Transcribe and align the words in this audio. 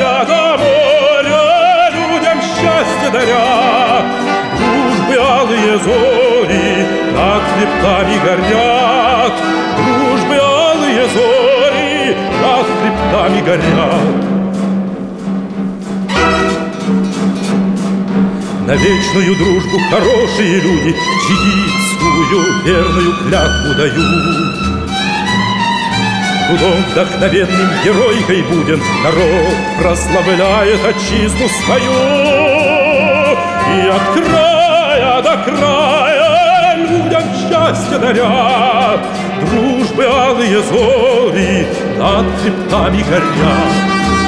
моря 0.00 0.24
до 0.24 0.58
моря 0.58 1.90
людям 1.92 2.40
счастье 2.40 3.10
даря, 3.12 4.02
Дружбы 4.56 5.16
алые 5.16 5.78
зори 5.78 6.86
над 7.14 7.42
хребтами 7.52 8.18
горят, 8.24 9.32
Дружбы 9.76 10.36
алые 10.36 11.06
зори 11.14 12.16
над 12.42 12.66
хребтами 12.66 13.40
горят. 13.40 14.30
На 18.66 18.76
вечную 18.76 19.36
дружбу 19.36 19.78
хорошие 19.90 20.60
люди 20.60 20.94
Чигитскую 21.26 22.62
верную 22.64 23.12
клятву 23.24 23.74
дают. 23.76 24.69
Трудом 26.50 26.82
вдохновенным 26.90 27.70
геройкой 27.84 28.42
будем 28.42 28.82
Народ 29.04 29.54
прославляет 29.78 30.84
отчизну 30.84 31.48
свою. 31.48 31.92
И 33.72 33.86
от 33.86 34.02
края 34.14 35.22
до 35.22 35.36
края 35.44 36.76
людям 36.76 37.22
счастье 37.36 37.98
даря 37.98 38.98
Дружбы 39.40 40.04
алые 40.04 40.60
зори 40.62 41.68
над 41.96 42.26
хребтами 42.40 43.04
горят 43.08 44.19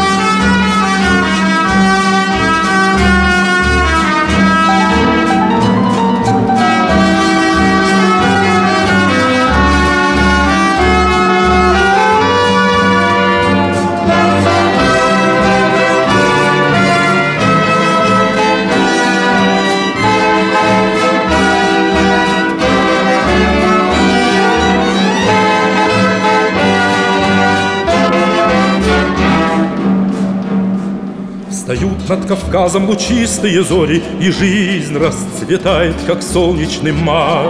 над 32.16 32.26
Кавказом 32.26 32.88
лучистые 32.88 33.62
зори, 33.62 34.02
И 34.20 34.30
жизнь 34.30 34.96
расцветает, 34.98 35.96
как 36.06 36.22
солнечный 36.22 36.92
май. 36.92 37.46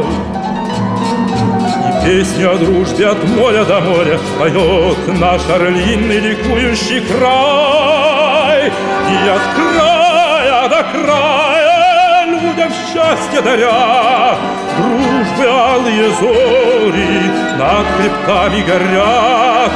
И 1.88 2.06
песню 2.06 2.52
о 2.52 2.58
дружбе 2.58 3.08
от 3.08 3.24
моря 3.24 3.64
до 3.64 3.80
моря 3.80 4.18
Поет 4.38 5.20
наш 5.20 5.42
орлиный 5.50 6.20
ликующий 6.20 7.00
край. 7.00 8.66
И 8.68 9.28
от 9.28 9.42
края 9.56 10.68
до 10.68 10.84
края 10.92 12.26
людям 12.26 12.70
счастье 12.70 13.40
даря, 13.42 14.36
Дружбы 14.78 15.44
алые 15.44 16.08
зори 16.20 17.20
над 17.58 17.86
хребтами 17.96 18.62
горят, 18.62 19.72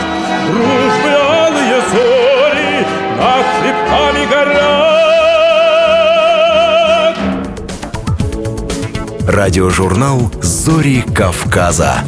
Дружбы 0.46 1.25
над 3.16 3.46
хребтами 3.60 4.26
горят. 4.30 4.76
Радиожурнал 9.26 10.30
«Зори 10.42 11.02
Кавказа». 11.02 12.04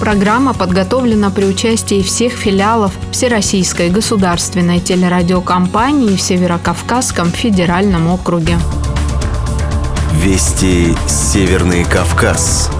Программа 0.00 0.54
подготовлена 0.54 1.28
при 1.30 1.44
участии 1.44 2.00
всех 2.02 2.32
филиалов 2.32 2.92
Всероссийской 3.12 3.90
государственной 3.90 4.80
телерадиокомпании 4.80 6.16
в 6.16 6.20
Северокавказском 6.22 7.30
федеральном 7.30 8.08
округе. 8.08 8.56
Вести 10.14 10.94
Северный 11.06 11.84
Кавказ. 11.84 12.70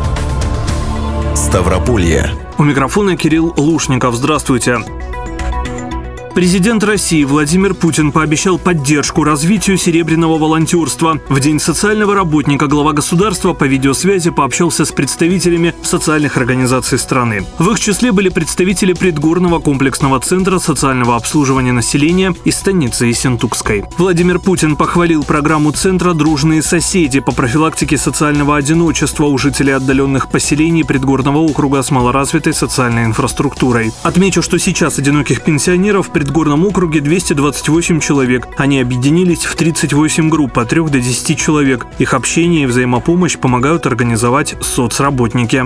Ставрополье. 1.35 2.48
У 2.59 2.65
микрофона 2.65 3.17
Кирилл 3.17 3.55
Лушников. 3.57 4.17
Здравствуйте. 4.17 4.79
Президент 6.39 6.85
России 6.85 7.25
Владимир 7.25 7.75
Путин 7.75 8.13
пообещал 8.13 8.61
поддержку 8.61 9.25
развитию 9.25 9.77
серебряного 9.77 10.39
волонтерства. 10.39 11.19
В 11.29 11.41
День 11.41 11.59
социального 11.59 12.15
работника 12.15 12.69
глава 12.69 12.93
государства 12.93 13.55
по 13.55 13.65
видеосвязи 13.65 14.31
пообщался 14.31 14.85
с 14.85 14.93
представителями 14.93 15.75
социальных 15.83 16.37
организаций 16.37 16.97
страны. 16.97 17.45
В 17.59 17.69
их 17.73 17.81
числе 17.81 18.13
были 18.13 18.29
представители 18.29 18.93
предгорного 18.93 19.59
комплексного 19.59 20.21
центра 20.21 20.61
социального 20.61 21.17
обслуживания 21.17 21.73
населения 21.73 22.33
из 22.45 22.55
станицы 22.55 23.07
Ессентукской. 23.07 23.83
Владимир 23.99 24.39
Путин 24.39 24.77
похвалил 24.77 25.25
программу 25.25 25.73
центра 25.73 26.15
«Дружные 26.15 26.63
соседи» 26.63 27.19
по 27.19 27.33
профилактике 27.33 27.99
социального 27.99 28.57
одиночества 28.57 29.25
у 29.25 29.37
жителей 29.39 29.73
отдаленных 29.73 30.31
поселений 30.31 30.85
предгорного 30.85 31.39
округа 31.39 31.83
с 31.83 31.91
малоразвитой 31.91 32.55
социальной 32.55 33.07
инфраструктурой. 33.07 33.91
Отмечу, 34.05 34.41
что 34.41 34.57
сейчас 34.61 35.01
одиноких 35.01 35.43
пенсионеров 35.43 36.07
в 36.07 36.13
предгорном 36.29 36.67
округе 36.67 37.01
228 37.01 38.01
человек. 38.01 38.49
Они 38.59 38.81
объединились 38.81 39.47
в 39.47 39.57
38 39.57 40.29
групп 40.29 40.59
от 40.59 40.69
3 40.69 40.83
до 40.83 41.01
10 41.01 41.39
человек. 41.39 41.87
Их 41.99 42.13
общение 42.13 42.65
и 42.65 42.67
взаимопомощь 42.67 43.39
помогают 43.39 43.87
организовать 43.87 44.55
соцработники. 44.61 45.65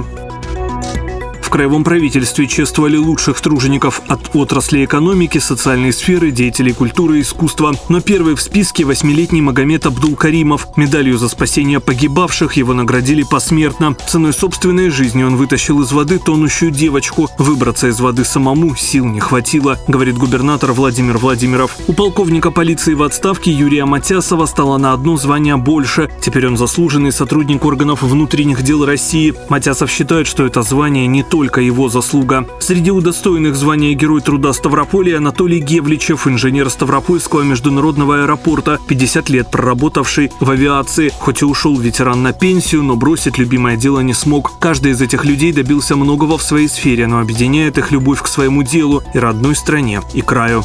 Краевом 1.53 1.85
правительстве 1.85 2.47
чествовали 2.47 2.97
лучших 2.97 3.39
тружеников 3.39 4.01
от 4.09 4.35
отрасли 4.35 4.87
экономики, 4.87 5.37
социальной 5.37 5.93
сферы, 5.93 6.31
деятелей 6.31 6.73
культуры 6.73 7.19
и 7.19 7.21
искусства. 7.21 7.75
Но 7.91 8.01
первый 8.01 8.37
в 8.37 8.41
списке 8.41 8.87
восьмилетний 8.87 9.43
Магомед 9.43 9.85
Абдул-Каримов. 9.85 10.69
Медалью 10.79 11.19
за 11.19 11.29
спасение 11.29 11.79
погибавших 11.79 12.55
его 12.55 12.73
наградили 12.73 13.23
посмертно. 13.23 13.95
Ценой 14.09 14.33
собственной 14.33 14.89
жизни 14.89 15.25
он 15.25 15.37
вытащил 15.37 15.83
из 15.83 15.93
воды 15.93 16.19
тонущую 16.19 16.71
девочку. 16.71 17.29
Выбраться 17.37 17.89
из 17.89 18.01
воды 18.01 18.25
самому 18.25 18.75
сил 18.75 19.05
не 19.05 19.21
хватило, 19.21 19.79
говорит 19.89 20.17
губернатор 20.17 20.73
Владимир 20.73 21.19
Владимиров. 21.19 21.77
У 21.87 21.93
полковника 21.93 22.51
полиции 22.51 22.95
в 22.95 23.03
отставке 23.03 23.51
Юрия 23.51 23.85
Матясова 23.85 24.47
стало 24.47 24.79
на 24.79 24.95
одно 24.95 25.19
звание 25.19 25.59
больше. 25.59 26.09
Теперь 26.23 26.47
он 26.47 26.57
заслуженный 26.57 27.13
сотрудник 27.13 27.63
органов 27.67 28.01
внутренних 28.01 28.63
дел 28.63 28.87
России. 28.87 29.35
Матясов 29.51 29.91
считает, 29.91 30.27
что 30.27 30.47
это 30.47 30.63
звание 30.63 31.07
не 31.07 31.23
только 31.23 31.42
только 31.43 31.61
его 31.61 31.89
заслуга. 31.89 32.47
Среди 32.61 32.93
удостоенных 32.93 33.57
звания 33.57 33.95
Герой 33.95 34.21
труда 34.21 34.53
Ставрополя 34.53 35.17
Анатолий 35.17 35.59
Гевличев, 35.59 36.29
инженер 36.29 36.71
Ставропольского 36.71 37.43
международного 37.43 38.23
аэропорта, 38.23 38.79
50 38.87 39.29
лет 39.29 39.51
проработавший 39.51 40.31
в 40.39 40.49
авиации. 40.49 41.11
Хоть 41.19 41.43
и 41.43 41.45
ушел 41.45 41.77
ветеран 41.77 42.23
на 42.23 42.33
пенсию, 42.33 42.85
но 42.85 42.95
бросить 42.95 43.39
любимое 43.39 43.77
дело 43.77 43.99
не 43.99 44.15
смог. 44.15 44.53
Каждый 44.61 44.93
из 44.93 45.03
этих 45.03 45.25
людей 45.25 45.53
добился 45.53 45.97
многого 45.97 46.39
в 46.39 46.45
своей 46.45 46.69
сфере, 46.69 47.09
но 47.09 47.19
объединяет 47.19 47.77
их 47.77 47.91
любовь 47.91 48.23
к 48.23 48.29
своему 48.29 48.63
делу 48.63 49.03
и 49.13 49.19
родной 49.19 49.57
стране, 49.57 50.01
и 50.15 50.23
краю. 50.23 50.63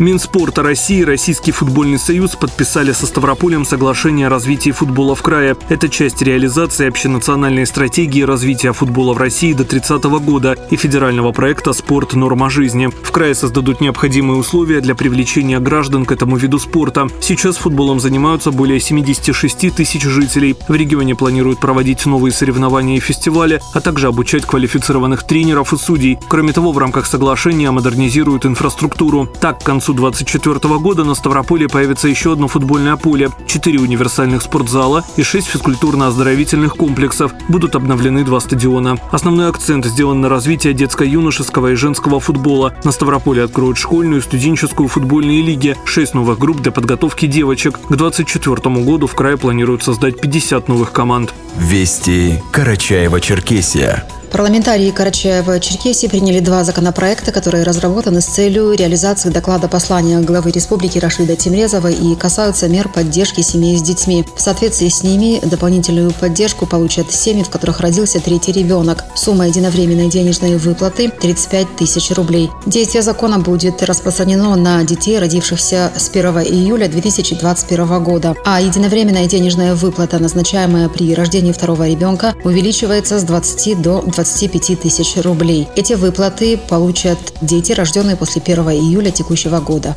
Минспорта 0.00 0.64
России 0.64 0.98
и 0.98 1.04
Российский 1.04 1.52
футбольный 1.52 2.00
союз 2.00 2.34
подписали 2.34 2.90
со 2.90 3.06
Ставрополем 3.06 3.64
соглашение 3.64 4.26
о 4.26 4.30
развитии 4.30 4.70
футбола 4.70 5.14
в 5.14 5.22
крае. 5.22 5.56
Это 5.68 5.88
часть 5.88 6.20
реализации 6.20 6.88
общенациональной 6.88 7.64
стратегии 7.64 8.22
развития 8.22 8.72
футбола 8.72 9.14
в 9.14 9.18
России 9.18 9.52
до 9.52 9.64
30 9.64 10.02
года 10.04 10.56
и 10.70 10.76
федерального 10.76 11.30
проекта 11.30 11.72
«Спорт. 11.72 12.14
Норма 12.14 12.50
жизни». 12.50 12.90
В 13.04 13.12
крае 13.12 13.36
создадут 13.36 13.80
необходимые 13.80 14.36
условия 14.36 14.80
для 14.80 14.96
привлечения 14.96 15.60
граждан 15.60 16.06
к 16.06 16.10
этому 16.10 16.36
виду 16.36 16.58
спорта. 16.58 17.06
Сейчас 17.20 17.56
футболом 17.56 18.00
занимаются 18.00 18.50
более 18.50 18.80
76 18.80 19.72
тысяч 19.76 20.02
жителей. 20.02 20.56
В 20.66 20.74
регионе 20.74 21.14
планируют 21.14 21.60
проводить 21.60 22.04
новые 22.04 22.32
соревнования 22.32 22.96
и 22.96 23.00
фестивали, 23.00 23.60
а 23.72 23.80
также 23.80 24.08
обучать 24.08 24.44
квалифицированных 24.44 25.22
тренеров 25.22 25.72
и 25.72 25.76
судей. 25.76 26.18
Кроме 26.28 26.52
того, 26.52 26.72
в 26.72 26.78
рамках 26.78 27.06
соглашения 27.06 27.70
модернизируют 27.70 28.44
инфраструктуру. 28.44 29.28
Так, 29.40 29.60
к 29.60 29.62
концу 29.62 29.83
концу 29.84 29.92
2024 29.92 30.78
года 30.78 31.04
на 31.04 31.14
Ставрополе 31.14 31.68
появится 31.68 32.08
еще 32.08 32.32
одно 32.32 32.48
футбольное 32.48 32.96
поле, 32.96 33.28
4 33.46 33.78
универсальных 33.78 34.40
спортзала 34.40 35.04
и 35.16 35.22
6 35.22 35.46
физкультурно-оздоровительных 35.46 36.70
комплексов. 36.70 37.32
Будут 37.48 37.74
обновлены 37.74 38.24
два 38.24 38.40
стадиона. 38.40 38.96
Основной 39.12 39.50
акцент 39.50 39.84
сделан 39.84 40.22
на 40.22 40.30
развитие 40.30 40.72
детско-юношеского 40.72 41.72
и 41.72 41.74
женского 41.74 42.18
футбола. 42.18 42.72
На 42.84 42.92
Ставрополе 42.92 43.42
откроют 43.42 43.76
школьную 43.76 44.20
и 44.20 44.24
студенческую 44.24 44.88
футбольные 44.88 45.42
лиги, 45.42 45.76
6 45.84 46.14
новых 46.14 46.38
групп 46.38 46.62
для 46.62 46.72
подготовки 46.72 47.26
девочек. 47.26 47.74
К 47.74 47.96
2024 47.96 48.84
году 48.84 49.06
в 49.06 49.14
крае 49.14 49.36
планируют 49.36 49.82
создать 49.82 50.18
50 50.18 50.68
новых 50.68 50.92
команд. 50.92 51.34
Вести 51.58 52.42
Карачаева-Черкесия. 52.52 54.04
Парламентарии 54.34 54.90
Карачаева-Черкесии 54.90 56.08
приняли 56.08 56.40
два 56.40 56.64
законопроекта, 56.64 57.30
которые 57.30 57.62
разработаны 57.62 58.20
с 58.20 58.24
целью 58.24 58.72
реализации 58.72 59.28
доклада 59.28 59.68
послания 59.68 60.18
главы 60.18 60.50
республики 60.50 60.98
Рашида 60.98 61.36
Тимрезова 61.36 61.86
и 61.86 62.16
касаются 62.16 62.68
мер 62.68 62.88
поддержки 62.88 63.42
семей 63.42 63.78
с 63.78 63.82
детьми. 63.82 64.24
В 64.34 64.40
соответствии 64.40 64.88
с 64.88 65.04
ними 65.04 65.38
дополнительную 65.46 66.10
поддержку 66.10 66.66
получат 66.66 67.12
семьи, 67.12 67.44
в 67.44 67.48
которых 67.48 67.78
родился 67.78 68.18
третий 68.18 68.50
ребенок. 68.50 69.04
Сумма 69.14 69.46
единовременной 69.46 70.08
денежной 70.08 70.56
выплаты– 70.56 71.12
35 71.20 71.76
тысяч 71.76 72.10
рублей. 72.10 72.50
Действие 72.66 73.02
закона 73.02 73.38
будет 73.38 73.84
распространено 73.84 74.56
на 74.56 74.82
детей, 74.82 75.20
родившихся 75.20 75.92
с 75.96 76.08
1 76.08 76.38
июля 76.40 76.88
2021 76.88 78.02
года, 78.02 78.34
а 78.44 78.60
единовременная 78.60 79.26
денежная 79.26 79.76
выплата, 79.76 80.18
назначаемая 80.18 80.88
при 80.88 81.14
рождении 81.14 81.52
второго 81.52 81.88
ребенка, 81.88 82.34
увеличивается 82.42 83.20
с 83.20 83.22
20 83.22 83.80
до 83.80 84.02
20 84.02 84.23
25 84.24 84.80
тысяч 84.80 85.22
рублей. 85.22 85.68
Эти 85.76 85.92
выплаты 85.92 86.56
получат 86.56 87.18
дети, 87.42 87.72
рожденные 87.72 88.16
после 88.16 88.40
1 88.40 88.70
июля 88.70 89.10
текущего 89.10 89.60
года. 89.60 89.96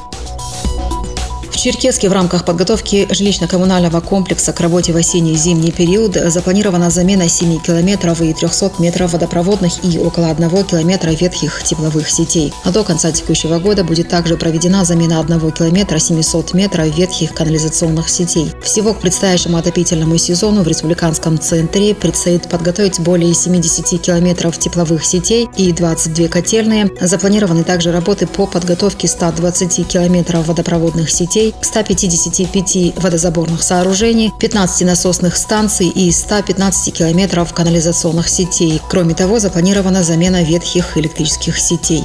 В 1.57 1.59
Черкеске 1.59 2.07
в 2.07 2.13
рамках 2.13 2.45
подготовки 2.45 3.07
жилищно-коммунального 3.09 3.99
комплекса 3.99 4.53
к 4.53 4.59
работе 4.59 4.93
в 4.93 4.95
осенний 4.95 5.31
и 5.31 5.35
зимний 5.35 5.71
период 5.71 6.13
запланирована 6.13 6.91
замена 6.91 7.27
7 7.27 7.59
километров 7.63 8.21
и 8.21 8.31
300 8.31 8.73
метров 8.77 9.13
водопроводных 9.13 9.83
и 9.83 9.97
около 9.97 10.29
1 10.29 10.65
километра 10.65 11.09
ветхих 11.09 11.63
тепловых 11.63 12.11
сетей. 12.11 12.53
А 12.63 12.69
до 12.69 12.83
конца 12.83 13.11
текущего 13.11 13.57
года 13.57 13.83
будет 13.83 14.07
также 14.07 14.37
проведена 14.37 14.85
замена 14.85 15.19
1 15.19 15.51
километра 15.51 15.97
700 15.97 16.53
метров 16.53 16.95
ветхих 16.95 17.33
канализационных 17.33 18.07
сетей. 18.07 18.51
Всего 18.61 18.93
к 18.93 19.01
предстоящему 19.01 19.57
отопительному 19.57 20.15
сезону 20.19 20.61
в 20.61 20.67
республиканском 20.67 21.39
центре 21.39 21.95
предстоит 21.95 22.47
подготовить 22.47 22.99
более 22.99 23.33
70 23.33 23.99
километров 23.99 24.59
тепловых 24.59 25.03
сетей 25.03 25.49
и 25.57 25.71
22 25.71 26.27
котельные. 26.27 26.91
Запланированы 27.01 27.63
также 27.63 27.91
работы 27.91 28.27
по 28.27 28.45
подготовке 28.45 29.07
120 29.07 29.87
километров 29.87 30.45
водопроводных 30.45 31.09
сетей 31.09 31.46
155 31.61 32.93
водозаборных 32.97 33.63
сооружений, 33.63 34.31
15 34.39 34.85
насосных 34.87 35.37
станций 35.37 35.87
и 35.87 36.11
115 36.11 36.93
километров 36.93 37.53
канализационных 37.53 38.29
сетей. 38.29 38.81
Кроме 38.89 39.13
того, 39.13 39.39
запланирована 39.39 40.03
замена 40.03 40.43
ветхих 40.43 40.97
электрических 40.97 41.59
сетей. 41.59 42.03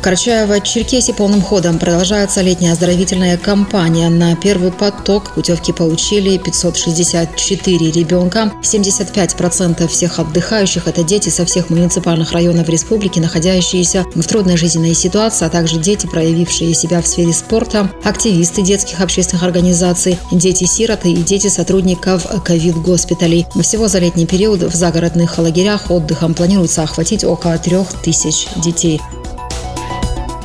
Карачаево-Черкесии 0.00 1.14
полным 1.14 1.40
ходом 1.40 1.78
продолжается 1.78 2.40
летняя 2.40 2.72
оздоровительная 2.72 3.38
кампания. 3.38 4.08
На 4.08 4.36
первый 4.36 4.70
поток 4.72 5.34
путевки 5.34 5.72
получили 5.72 6.36
564 6.38 7.90
ребенка. 7.90 8.52
75% 8.62 9.86
всех 9.88 10.18
отдыхающих– 10.18 10.86
это 10.86 11.02
дети 11.02 11.28
со 11.28 11.44
всех 11.44 11.70
муниципальных 11.70 12.32
районов 12.32 12.68
республики, 12.68 13.18
находящиеся 13.18 14.04
в 14.14 14.22
трудной 14.26 14.56
жизненной 14.56 14.94
ситуации, 14.94 15.46
а 15.46 15.50
также 15.50 15.78
дети, 15.78 16.06
проявившие 16.06 16.74
себя 16.74 17.00
в 17.00 17.06
сфере 17.06 17.32
спорта, 17.32 17.90
активисты 18.02 18.62
детских 18.62 19.00
общественных 19.00 19.42
организаций, 19.44 20.18
дети-сироты 20.30 21.12
и 21.12 21.22
дети 21.22 21.48
сотрудников 21.48 22.26
ковид-госпиталей. 22.44 23.46
Всего 23.62 23.88
за 23.88 23.98
летний 23.98 24.26
период 24.26 24.62
в 24.62 24.74
загородных 24.74 25.38
лагерях 25.38 25.90
отдыхом 25.90 26.34
планируется 26.34 26.82
охватить 26.82 27.24
около 27.24 27.58
трех 27.58 27.88
тысяч 28.02 28.46
детей. 28.56 29.00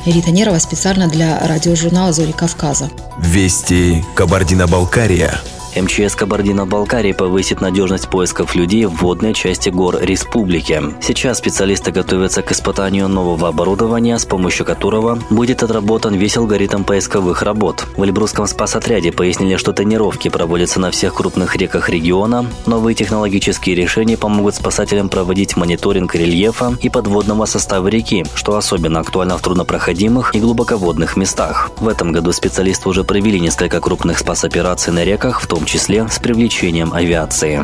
Рита 0.06 0.30
Нерова 0.30 0.58
специально 0.58 1.08
для 1.08 1.38
радиожурнала 1.46 2.12
«Зори 2.12 2.32
Кавказа». 2.32 2.90
Вести 3.18 4.04
Кабардино-Балкария. 4.16 5.40
МЧС 5.76 6.16
Кабардино-Балкарии 6.16 7.12
повысит 7.12 7.60
надежность 7.60 8.08
поисков 8.08 8.56
людей 8.56 8.86
в 8.86 8.96
водной 9.02 9.34
части 9.34 9.68
гор 9.68 9.98
республики. 10.00 10.82
Сейчас 11.00 11.38
специалисты 11.38 11.92
готовятся 11.92 12.42
к 12.42 12.50
испытанию 12.50 13.06
нового 13.06 13.48
оборудования, 13.48 14.18
с 14.18 14.24
помощью 14.24 14.66
которого 14.66 15.20
будет 15.30 15.62
отработан 15.62 16.14
весь 16.14 16.36
алгоритм 16.36 16.82
поисковых 16.82 17.42
работ. 17.42 17.86
В 17.96 18.02
Эльбрусском 18.02 18.46
спасотряде 18.48 19.12
пояснили, 19.12 19.56
что 19.56 19.72
тренировки 19.72 20.28
проводятся 20.28 20.80
на 20.80 20.90
всех 20.90 21.14
крупных 21.14 21.54
реках 21.54 21.88
региона. 21.88 22.46
Новые 22.66 22.96
технологические 22.96 23.76
решения 23.76 24.16
помогут 24.16 24.56
спасателям 24.56 25.08
проводить 25.08 25.56
мониторинг 25.56 26.14
рельефа 26.16 26.76
и 26.82 26.88
подводного 26.88 27.46
состава 27.46 27.86
реки, 27.86 28.26
что 28.34 28.56
особенно 28.56 29.00
актуально 29.00 29.38
в 29.38 29.42
труднопроходимых 29.42 30.34
и 30.34 30.40
глубоководных 30.40 31.16
местах. 31.16 31.70
В 31.78 31.86
этом 31.86 32.10
году 32.10 32.32
специалисты 32.32 32.88
уже 32.88 33.04
провели 33.04 33.38
несколько 33.38 33.80
крупных 33.80 34.18
спасопераций 34.18 34.92
на 34.92 35.04
реках, 35.04 35.40
в 35.40 35.46
том 35.46 35.59
том 35.60 35.66
числе 35.66 36.08
с 36.08 36.18
привлечением 36.18 36.94
авиации. 36.94 37.60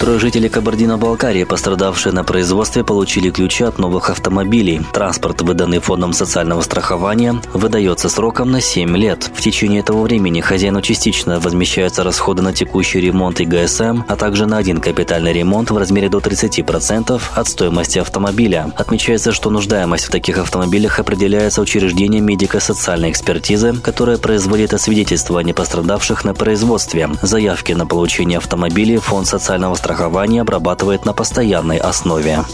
Трое 0.00 0.18
жителей 0.18 0.48
Кабардино-Балкарии, 0.48 1.44
пострадавшие 1.44 2.14
на 2.14 2.24
производстве, 2.24 2.82
получили 2.82 3.28
ключи 3.28 3.64
от 3.64 3.78
новых 3.78 4.08
автомобилей. 4.08 4.80
Транспорт, 4.94 5.42
выданный 5.42 5.78
фондом 5.78 6.14
социального 6.14 6.62
страхования, 6.62 7.38
выдается 7.52 8.08
сроком 8.08 8.50
на 8.50 8.62
7 8.62 8.96
лет. 8.96 9.30
В 9.34 9.42
течение 9.42 9.80
этого 9.80 10.00
времени 10.00 10.40
хозяину 10.40 10.80
частично 10.80 11.38
возмещаются 11.38 12.02
расходы 12.02 12.40
на 12.40 12.54
текущий 12.54 12.98
ремонт 12.98 13.42
и 13.42 13.44
ГСМ, 13.44 14.04
а 14.08 14.16
также 14.16 14.46
на 14.46 14.56
один 14.56 14.80
капитальный 14.80 15.34
ремонт 15.34 15.70
в 15.70 15.76
размере 15.76 16.08
до 16.08 16.16
30% 16.16 17.20
от 17.34 17.46
стоимости 17.46 17.98
автомобиля. 17.98 18.72
Отмечается, 18.76 19.32
что 19.32 19.50
нуждаемость 19.50 20.06
в 20.06 20.10
таких 20.10 20.38
автомобилях 20.38 20.98
определяется 20.98 21.60
учреждением 21.60 22.24
медико-социальной 22.24 23.10
экспертизы, 23.10 23.74
которое 23.74 24.16
производит 24.16 24.72
освидетельствование 24.72 25.52
пострадавших 25.52 26.24
на 26.24 26.32
производстве. 26.32 27.10
Заявки 27.20 27.72
на 27.72 27.84
получение 27.84 28.38
автомобилей 28.38 28.96
фонд 28.96 29.26
социального 29.26 29.74
страхования 29.74 29.89
страхование 29.90 30.42
обрабатывает 30.42 31.04
на 31.04 31.12
постоянной 31.12 31.76
основе. 31.76 32.44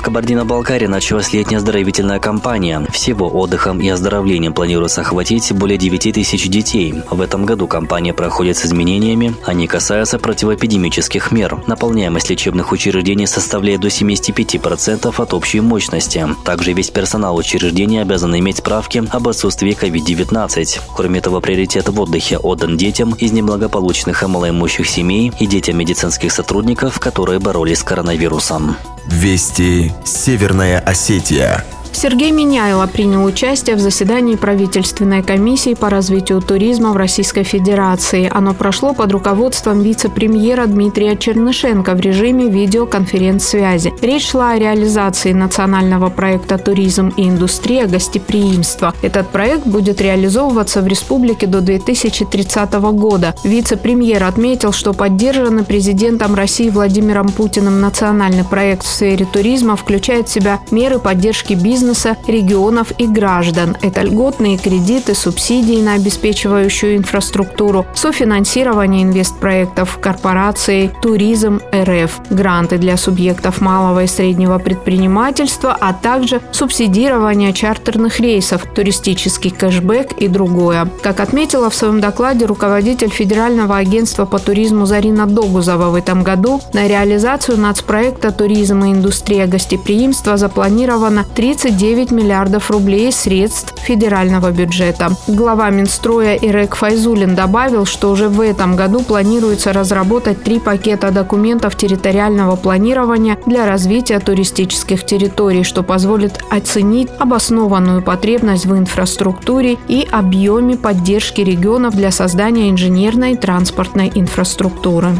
В 0.00 0.02
Кабардино-Балкарии 0.02 0.86
началась 0.86 1.34
летняя 1.34 1.58
оздоровительная 1.58 2.20
кампания. 2.20 2.86
Всего 2.90 3.28
отдыхом 3.28 3.82
и 3.82 3.88
оздоровлением 3.90 4.54
планируется 4.54 5.02
охватить 5.02 5.52
более 5.52 5.76
9 5.76 6.14
тысяч 6.14 6.48
детей. 6.48 6.94
В 7.10 7.20
этом 7.20 7.44
году 7.44 7.66
кампания 7.66 8.14
проходит 8.14 8.56
с 8.56 8.64
изменениями. 8.64 9.34
Они 9.44 9.66
касаются 9.66 10.18
противоэпидемических 10.18 11.32
мер. 11.32 11.62
Наполняемость 11.66 12.30
лечебных 12.30 12.72
учреждений 12.72 13.26
составляет 13.26 13.82
до 13.82 13.88
75% 13.88 15.22
от 15.22 15.34
общей 15.34 15.60
мощности. 15.60 16.26
Также 16.46 16.72
весь 16.72 16.88
персонал 16.88 17.36
учреждения 17.36 18.00
обязан 18.00 18.34
иметь 18.38 18.56
справки 18.56 19.04
об 19.10 19.28
отсутствии 19.28 19.76
COVID-19. 19.78 20.80
Кроме 20.96 21.20
того, 21.20 21.42
приоритет 21.42 21.90
в 21.90 22.00
отдыхе 22.00 22.38
отдан 22.38 22.78
детям 22.78 23.12
из 23.12 23.32
неблагополучных 23.32 24.22
и 24.22 24.26
малоимущих 24.26 24.88
семей 24.88 25.30
и 25.38 25.46
детям 25.46 25.76
медицинских 25.76 26.32
сотрудников, 26.32 26.98
которые 27.00 27.38
боролись 27.38 27.80
с 27.80 27.84
коронавирусом. 27.84 28.76
Вести 29.10 29.92
Северная 30.04 30.78
Осетия. 30.78 31.64
Сергей 31.92 32.30
Миняйло 32.30 32.86
принял 32.86 33.24
участие 33.24 33.76
в 33.76 33.80
заседании 33.80 34.36
правительственной 34.36 35.22
комиссии 35.22 35.74
по 35.74 35.90
развитию 35.90 36.40
туризма 36.40 36.92
в 36.92 36.96
Российской 36.96 37.42
Федерации. 37.42 38.30
Оно 38.32 38.54
прошло 38.54 38.94
под 38.94 39.12
руководством 39.12 39.82
вице-премьера 39.82 40.66
Дмитрия 40.66 41.16
Чернышенко 41.16 41.94
в 41.94 42.00
режиме 42.00 42.48
видеоконференц-связи. 42.48 43.92
Речь 44.00 44.30
шла 44.30 44.52
о 44.52 44.58
реализации 44.58 45.32
национального 45.32 46.08
проекта 46.08 46.56
«Туризм 46.58 47.12
и 47.16 47.28
индустрия 47.28 47.86
гостеприимства». 47.86 48.94
Этот 49.02 49.28
проект 49.28 49.66
будет 49.66 50.00
реализовываться 50.00 50.80
в 50.80 50.86
республике 50.86 51.46
до 51.46 51.60
2030 51.60 52.72
года. 52.94 53.34
Вице-премьер 53.44 54.24
отметил, 54.24 54.72
что 54.72 54.94
поддержанный 54.94 55.64
президентом 55.64 56.34
России 56.34 56.70
Владимиром 56.70 57.28
Путиным 57.28 57.80
национальный 57.80 58.44
проект 58.44 58.84
в 58.84 58.88
сфере 58.88 59.26
туризма 59.26 59.76
включает 59.76 60.28
в 60.28 60.32
себя 60.32 60.60
меры 60.70 60.98
поддержки 60.98 61.54
бизнеса, 61.54 61.79
регионов 62.26 62.92
и 62.98 63.06
граждан. 63.06 63.76
Это 63.82 64.02
льготные 64.02 64.58
кредиты, 64.58 65.14
субсидии 65.14 65.80
на 65.80 65.94
обеспечивающую 65.94 66.96
инфраструктуру, 66.96 67.86
софинансирование 67.94 69.02
инвестпроектов 69.02 69.98
корпораций, 70.00 70.90
туризм 71.02 71.60
РФ, 71.74 72.20
гранты 72.30 72.78
для 72.78 72.96
субъектов 72.96 73.60
малого 73.60 74.04
и 74.04 74.06
среднего 74.06 74.58
предпринимательства, 74.58 75.76
а 75.78 75.92
также 75.92 76.40
субсидирование 76.52 77.52
чартерных 77.52 78.20
рейсов, 78.20 78.66
туристический 78.74 79.50
кэшбэк 79.50 80.12
и 80.18 80.28
другое. 80.28 80.88
Как 81.02 81.20
отметила 81.20 81.70
в 81.70 81.74
своем 81.74 82.00
докладе 82.00 82.46
руководитель 82.46 83.10
Федерального 83.10 83.76
агентства 83.76 84.24
по 84.24 84.38
туризму 84.38 84.86
Зарина 84.86 85.26
Догузова 85.26 85.90
в 85.90 85.94
этом 85.94 86.22
году, 86.22 86.60
на 86.72 86.86
реализацию 86.86 87.58
нацпроекта 87.58 88.32
«Туризм 88.32 88.84
и 88.84 88.92
индустрия 88.92 89.46
гостеприимства» 89.46 90.36
запланировано 90.36 91.24
39 91.70 92.10
миллиардов 92.10 92.68
рублей 92.72 93.12
средств 93.12 93.74
федерального 93.78 94.50
бюджета. 94.50 95.10
Глава 95.28 95.70
Минстроя 95.70 96.34
Ирек 96.34 96.74
Файзулин 96.74 97.36
добавил, 97.36 97.84
что 97.86 98.10
уже 98.10 98.28
в 98.28 98.40
этом 98.40 98.74
году 98.74 99.02
планируется 99.02 99.72
разработать 99.72 100.42
три 100.42 100.58
пакета 100.58 101.12
документов 101.12 101.76
территориального 101.76 102.56
планирования 102.56 103.38
для 103.46 103.66
развития 103.66 104.18
туристических 104.18 105.06
территорий, 105.06 105.62
что 105.62 105.84
позволит 105.84 106.40
оценить 106.50 107.08
обоснованную 107.20 108.02
потребность 108.02 108.66
в 108.66 108.76
инфраструктуре 108.76 109.78
и 109.86 110.08
объеме 110.10 110.76
поддержки 110.76 111.40
регионов 111.40 111.94
для 111.94 112.10
создания 112.10 112.68
инженерной 112.70 113.34
и 113.34 113.36
транспортной 113.36 114.10
инфраструктуры. 114.12 115.12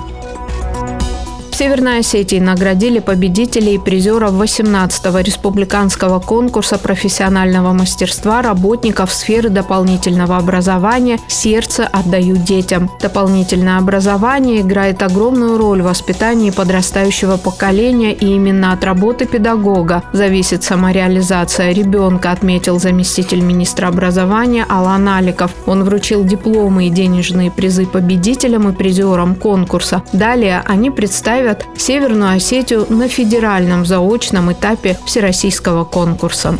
Северной 1.61 1.99
Осетии 1.99 2.39
наградили 2.39 3.01
победителей 3.01 3.75
и 3.75 3.79
призеров 3.79 4.33
18-го 4.33 5.19
республиканского 5.19 6.19
конкурса 6.19 6.79
профессионального 6.79 7.75
мастерства 7.75 8.41
работников 8.41 9.13
сферы 9.13 9.51
дополнительного 9.51 10.39
образования 10.39 11.19
«Сердце 11.29 11.87
отдаю 11.87 12.39
детям». 12.39 12.91
Дополнительное 13.03 13.77
образование 13.77 14.63
играет 14.63 15.03
огромную 15.03 15.59
роль 15.59 15.83
в 15.83 15.85
воспитании 15.85 16.51
подрастающего 16.51 17.37
поколения, 17.37 18.15
и 18.15 18.25
именно 18.25 18.73
от 18.73 18.83
работы 18.83 19.27
педагога 19.27 20.03
зависит 20.15 20.65
самореализация 20.65 21.73
ребенка, 21.73 22.31
отметил 22.31 22.79
заместитель 22.79 23.43
министра 23.43 23.89
образования 23.89 24.65
Алан 24.67 25.07
Аликов. 25.11 25.51
Он 25.67 25.85
вручил 25.85 26.25
дипломы 26.25 26.87
и 26.87 26.91
денежные 26.91 27.51
призы 27.51 27.85
победителям 27.85 28.67
и 28.71 28.73
призерам 28.73 29.35
конкурса. 29.35 30.03
Далее 30.15 30.63
они 30.65 30.91
представят 30.91 31.50
представят 31.55 31.81
Северную 31.81 32.37
Осетию 32.37 32.87
на 32.89 33.09
федеральном 33.09 33.85
заочном 33.85 34.53
этапе 34.53 34.97
всероссийского 35.05 35.85
конкурса. 35.85 36.59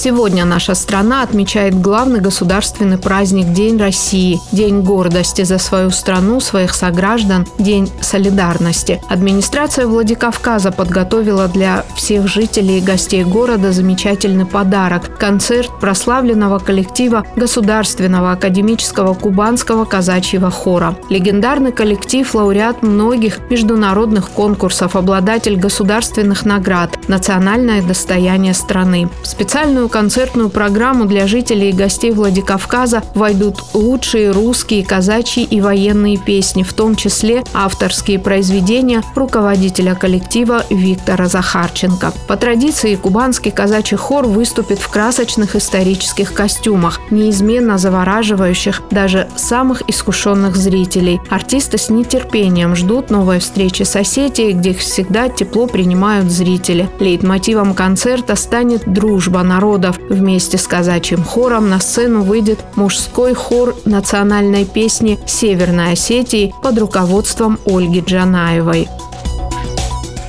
Сегодня 0.00 0.44
наша 0.44 0.76
страна 0.76 1.24
отмечает 1.24 1.74
главный 1.80 2.20
государственный 2.20 2.98
праздник 2.98 3.52
День 3.52 3.78
России, 3.78 4.38
День 4.52 4.82
гордости 4.82 5.42
за 5.42 5.58
свою 5.58 5.90
страну, 5.90 6.38
своих 6.38 6.72
сограждан, 6.72 7.48
День 7.58 7.90
солидарности. 8.00 9.02
Администрация 9.08 9.88
Владикавказа 9.88 10.70
подготовила 10.70 11.48
для 11.48 11.84
всех 11.96 12.28
жителей 12.28 12.78
и 12.78 12.80
гостей 12.80 13.24
города 13.24 13.72
замечательный 13.72 14.46
подарок– 14.46 15.18
концерт 15.18 15.68
прославленного 15.80 16.60
коллектива 16.60 17.26
Государственного 17.34 18.30
академического 18.30 19.14
кубанского 19.14 19.84
казачьего 19.84 20.52
хора. 20.52 20.96
Легендарный 21.10 21.72
коллектив– 21.72 22.32
лауреат 22.36 22.84
многих 22.84 23.40
международных 23.50 24.30
конкурсов, 24.30 24.94
обладатель 24.94 25.56
государственных 25.56 26.44
наград, 26.44 26.96
национальное 27.08 27.82
достояние 27.82 28.54
страны. 28.54 29.08
В 29.24 29.26
специальную 29.26 29.87
специальную 29.88 30.08
концертную 30.08 30.50
программу 30.50 31.06
для 31.06 31.26
жителей 31.26 31.70
и 31.70 31.72
гостей 31.72 32.10
Владикавказа 32.10 33.02
войдут 33.14 33.62
лучшие 33.74 34.30
русские, 34.30 34.84
казачьи 34.84 35.42
и 35.42 35.60
военные 35.60 36.18
песни, 36.18 36.62
в 36.62 36.72
том 36.72 36.94
числе 36.94 37.42
авторские 37.54 38.18
произведения 38.18 39.02
руководителя 39.14 39.94
коллектива 39.94 40.64
Виктора 40.70 41.26
Захарченко. 41.26 42.12
По 42.26 42.36
традиции 42.36 42.96
кубанский 42.96 43.50
казачий 43.50 43.96
хор 43.96 44.26
выступит 44.26 44.78
в 44.78 44.88
красочных 44.88 45.56
исторических 45.56 46.32
костюмах, 46.32 47.00
неизменно 47.10 47.78
завораживающих 47.78 48.82
даже 48.90 49.28
самых 49.36 49.82
искушенных 49.88 50.56
зрителей. 50.56 51.20
Артисты 51.30 51.78
с 51.78 51.90
нетерпением 51.90 52.76
ждут 52.76 53.10
новой 53.10 53.38
встречи 53.38 53.82
с 53.84 53.96
Осетией, 53.96 54.52
где 54.52 54.70
их 54.70 54.78
всегда 54.78 55.28
тепло 55.28 55.66
принимают 55.66 56.30
зрители. 56.30 56.88
Лейтмотивом 57.00 57.74
концерта 57.74 58.36
станет 58.36 58.92
дружба 58.92 59.42
народа 59.42 59.77
народов. 59.78 59.98
Вместе 60.08 60.58
с 60.58 60.66
казачьим 60.66 61.22
хором 61.24 61.70
на 61.70 61.80
сцену 61.80 62.22
выйдет 62.22 62.58
мужской 62.76 63.34
хор 63.34 63.76
национальной 63.84 64.64
песни 64.64 65.18
Северной 65.26 65.92
Осетии 65.92 66.54
под 66.62 66.78
руководством 66.78 67.58
Ольги 67.66 68.00
Джанаевой. 68.00 68.88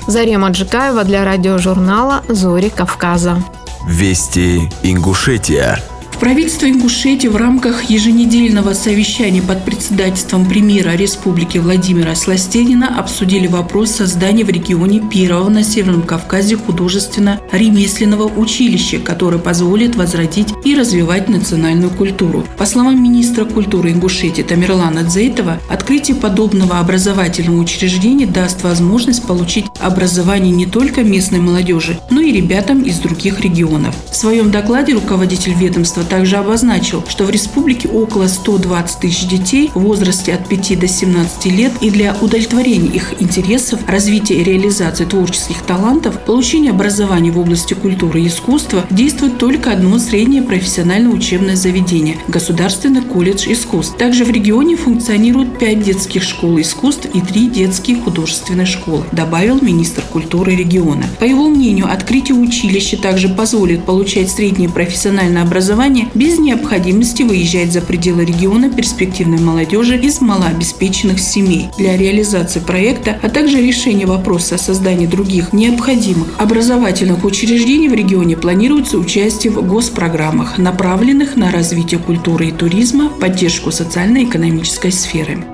Зарема 0.06 0.50
Джикаева 0.50 1.04
для 1.04 1.24
радиожурнала 1.24 2.22
«Зори 2.28 2.68
Кавказа». 2.70 3.42
Вести 3.86 4.68
Ингушетия 4.82 5.78
правительство 6.20 6.66
Ингушетии 6.66 7.28
в 7.28 7.36
рамках 7.36 7.84
еженедельного 7.84 8.74
совещания 8.74 9.40
под 9.40 9.64
председательством 9.64 10.44
премьера 10.44 10.90
Республики 10.90 11.56
Владимира 11.56 12.14
Сластенина 12.14 12.98
обсудили 12.98 13.46
вопрос 13.46 13.92
создания 13.92 14.44
в 14.44 14.50
регионе 14.50 15.00
первого 15.00 15.48
на 15.48 15.64
Северном 15.64 16.02
Кавказе 16.02 16.56
художественно-ремесленного 16.56 18.38
училища, 18.38 18.98
которое 18.98 19.38
позволит 19.38 19.96
возродить 19.96 20.48
и 20.62 20.74
развивать 20.74 21.30
национальную 21.30 21.90
культуру. 21.90 22.44
По 22.58 22.66
словам 22.66 23.02
министра 23.02 23.46
культуры 23.46 23.92
Ингушетии 23.92 24.42
Тамерлана 24.42 25.04
Дзейтова, 25.04 25.58
открытие 25.70 26.18
подобного 26.18 26.80
образовательного 26.80 27.58
учреждения 27.58 28.26
даст 28.26 28.62
возможность 28.62 29.26
получить 29.26 29.66
образование 29.80 30.52
не 30.52 30.66
только 30.66 31.02
местной 31.02 31.40
молодежи, 31.40 31.98
но 32.10 32.20
и 32.20 32.30
ребятам 32.30 32.82
из 32.82 32.98
других 32.98 33.40
регионов. 33.40 33.96
В 34.10 34.16
своем 34.16 34.50
докладе 34.50 34.92
руководитель 34.92 35.54
ведомства 35.54 36.04
также 36.10 36.36
обозначил, 36.36 37.02
что 37.08 37.24
в 37.24 37.30
республике 37.30 37.88
около 37.88 38.26
120 38.26 39.00
тысяч 39.00 39.26
детей 39.26 39.70
в 39.74 39.80
возрасте 39.80 40.34
от 40.34 40.48
5 40.48 40.78
до 40.78 40.88
17 40.88 41.46
лет 41.46 41.72
и 41.80 41.88
для 41.88 42.14
удовлетворения 42.20 42.90
их 42.90 43.14
интересов, 43.20 43.80
развития 43.86 44.34
и 44.34 44.44
реализации 44.44 45.04
творческих 45.04 45.62
талантов, 45.62 46.20
получения 46.26 46.70
образования 46.70 47.30
в 47.30 47.38
области 47.38 47.74
культуры 47.74 48.22
и 48.22 48.26
искусства 48.26 48.84
действует 48.90 49.38
только 49.38 49.72
одно 49.72 49.98
среднее 49.98 50.42
профессиональное 50.42 51.12
учебное 51.12 51.56
заведение– 51.56 52.16
Государственный 52.28 53.02
колледж 53.02 53.46
искусств. 53.50 53.96
Также 53.96 54.24
в 54.24 54.30
регионе 54.30 54.76
функционируют 54.76 55.58
5 55.58 55.82
детских 55.82 56.22
школ 56.22 56.60
искусств 56.60 57.06
и 57.14 57.20
3 57.20 57.48
детские 57.48 57.96
художественные 57.96 58.66
школы, 58.66 59.04
добавил 59.12 59.60
министр 59.60 60.02
культуры 60.02 60.56
региона. 60.56 61.04
По 61.20 61.24
его 61.24 61.48
мнению, 61.48 61.92
открытие 61.92 62.36
училища 62.36 62.96
также 62.96 63.28
позволит 63.28 63.84
получать 63.84 64.30
среднее 64.30 64.68
профессиональное 64.68 65.42
образование 65.42 65.99
образования 66.00 66.10
без 66.14 66.38
необходимости 66.38 67.22
выезжать 67.22 67.72
за 67.72 67.80
пределы 67.80 68.24
региона 68.24 68.70
перспективной 68.70 69.38
молодежи 69.38 69.98
из 69.98 70.20
малообеспеченных 70.20 71.20
семей. 71.20 71.68
Для 71.78 71.96
реализации 71.96 72.60
проекта, 72.60 73.18
а 73.22 73.28
также 73.28 73.60
решения 73.60 74.06
вопроса 74.06 74.56
о 74.56 74.58
создании 74.58 75.06
других 75.06 75.52
необходимых 75.52 76.28
образовательных 76.38 77.24
учреждений 77.24 77.88
в 77.88 77.94
регионе 77.94 78.36
планируется 78.36 78.98
участие 78.98 79.52
в 79.52 79.66
госпрограммах, 79.66 80.58
направленных 80.58 81.36
на 81.36 81.50
развитие 81.50 82.00
культуры 82.00 82.48
и 82.48 82.52
туризма, 82.52 83.08
поддержку 83.08 83.70
социально-экономической 83.70 84.92
сферы. 84.92 85.44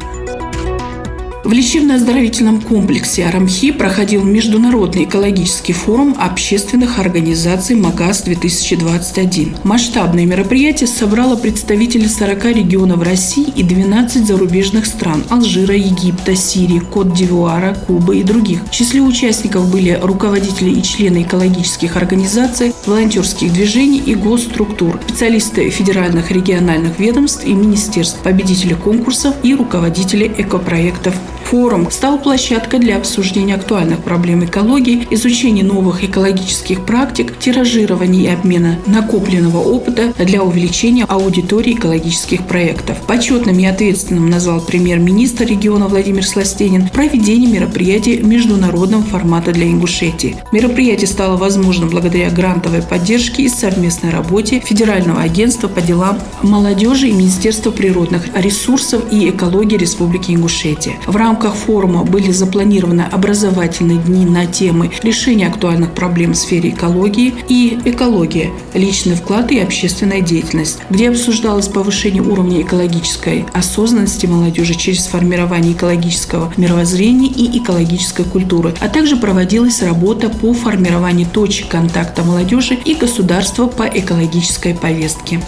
В 1.47 1.53
лечебно-оздоровительном 1.53 2.61
комплексе 2.61 3.25
Арамхи 3.25 3.71
проходил 3.71 4.25
Международный 4.25 5.05
экологический 5.05 5.75
форум 5.75 6.17
общественных 6.19 6.99
организаций 6.99 7.77
МАГАС-2021. 7.77 9.59
Масштабное 9.63 10.27
мероприятие 10.27 10.89
собрало 10.89 11.37
представителей 11.37 12.09
40 12.09 12.47
регионов 12.47 13.01
России 13.05 13.47
и 13.55 13.63
12 13.63 14.27
зарубежных 14.27 14.87
стран– 14.87 15.23
Алжира, 15.31 15.77
Египта, 15.77 16.35
Сирии, 16.35 16.81
Кот-Дивуара, 16.81 17.77
Кубы 17.87 18.19
и 18.19 18.25
других. 18.25 18.65
В 18.65 18.73
числе 18.73 19.01
участников 19.01 19.71
были 19.71 19.97
руководители 20.03 20.71
и 20.71 20.83
члены 20.83 21.23
экологических 21.23 21.97
организаций, 21.97 22.73
волонтерских 22.87 23.53
движений 23.53 24.03
и 24.05 24.17
госструктур, 24.17 24.99
специалисты 25.07 25.71
федеральных 25.71 26.33
региональных 26.33 26.99
ведомств 26.99 27.45
и 27.45 27.53
министерств, 27.53 28.19
победители 28.25 28.75
конкурсов 28.75 29.37
и 29.45 29.55
руководители 29.55 30.27
экопроектов 30.39 31.15
Форум 31.51 31.93
стал 31.93 32.19
площадкой 32.19 32.81
для 32.81 32.97
обсуждения 32.97 33.55
актуальных 33.55 34.01
проблем 34.01 34.45
экологии, 34.45 35.07
изучения 35.11 35.63
новых 35.63 36.03
экологических 36.03 36.85
практик, 36.85 37.39
тиражирования 37.39 38.23
и 38.23 38.35
обмена 38.35 38.81
накопленного 38.87 39.59
опыта 39.59 40.13
для 40.19 40.43
увеличения 40.43 41.05
аудитории 41.05 41.75
экологических 41.75 42.49
проектов. 42.49 42.99
Почетным 43.07 43.61
и 43.61 43.65
ответственным 43.65 44.29
назвал 44.29 44.61
премьер-министр 44.61 45.45
региона 45.45 45.87
Владимир 45.87 46.27
Сластенин 46.27 46.89
проведение 46.89 47.49
мероприятий 47.49 48.17
международного 48.17 49.05
формата 49.05 49.53
для 49.53 49.69
Ингушетии. 49.69 50.39
Мероприятие 50.51 51.07
стало 51.07 51.37
возможным 51.37 51.91
благодаря 51.91 52.29
грантовой 52.31 52.83
поддержке 52.83 53.45
и 53.45 53.49
совместной 53.49 54.11
работе 54.11 54.59
Федерального 54.59 55.21
агентства 55.21 55.69
по 55.69 55.81
делам 55.81 56.19
молодежи 56.43 57.07
и 57.07 57.13
Министерства 57.13 57.71
природных 57.71 58.35
ресурсов 58.35 59.05
и 59.13 59.31
экологии 59.31 59.77
Республики 59.77 60.33
Ингушетия. 60.33 60.95
В 61.07 61.15
рамках 61.15 61.36
рамках 61.37 61.55
форума 61.55 62.03
были 62.03 62.31
запланированы 62.31 63.03
образовательные 63.13 63.99
дни 63.99 64.25
на 64.25 64.47
темы 64.47 64.91
решения 65.03 65.49
актуальных 65.49 65.93
проблем 65.93 66.33
в 66.33 66.37
сфере 66.37 66.71
экологии 66.71 67.35
и 67.47 67.79
экология, 67.85 68.53
личный 68.73 69.17
вклад 69.17 69.53
и 69.53 69.59
общественная 69.59 70.23
деятельность, 70.23 70.79
где 70.89 71.11
обсуждалось 71.11 71.69
повышение 71.69 72.23
уровня 72.23 72.63
экологической 72.63 73.45
осознанности 73.53 74.25
молодежи 74.25 74.75
через 74.77 75.09
формирование 75.09 75.75
экологического 75.75 76.51
мировоззрения 76.57 77.29
и 77.29 77.59
экологической 77.59 78.25
культуры, 78.25 78.75
а 78.81 78.89
также 78.89 79.17
проводилась 79.17 79.83
работа 79.83 80.31
по 80.31 80.55
формированию 80.55 81.29
точек 81.31 81.69
контакта 81.69 82.25
молодежи 82.25 82.79
и 82.83 82.95
государства 82.95 83.67
по 83.67 83.83
экологической 83.83 84.75
повестке. 84.75 85.43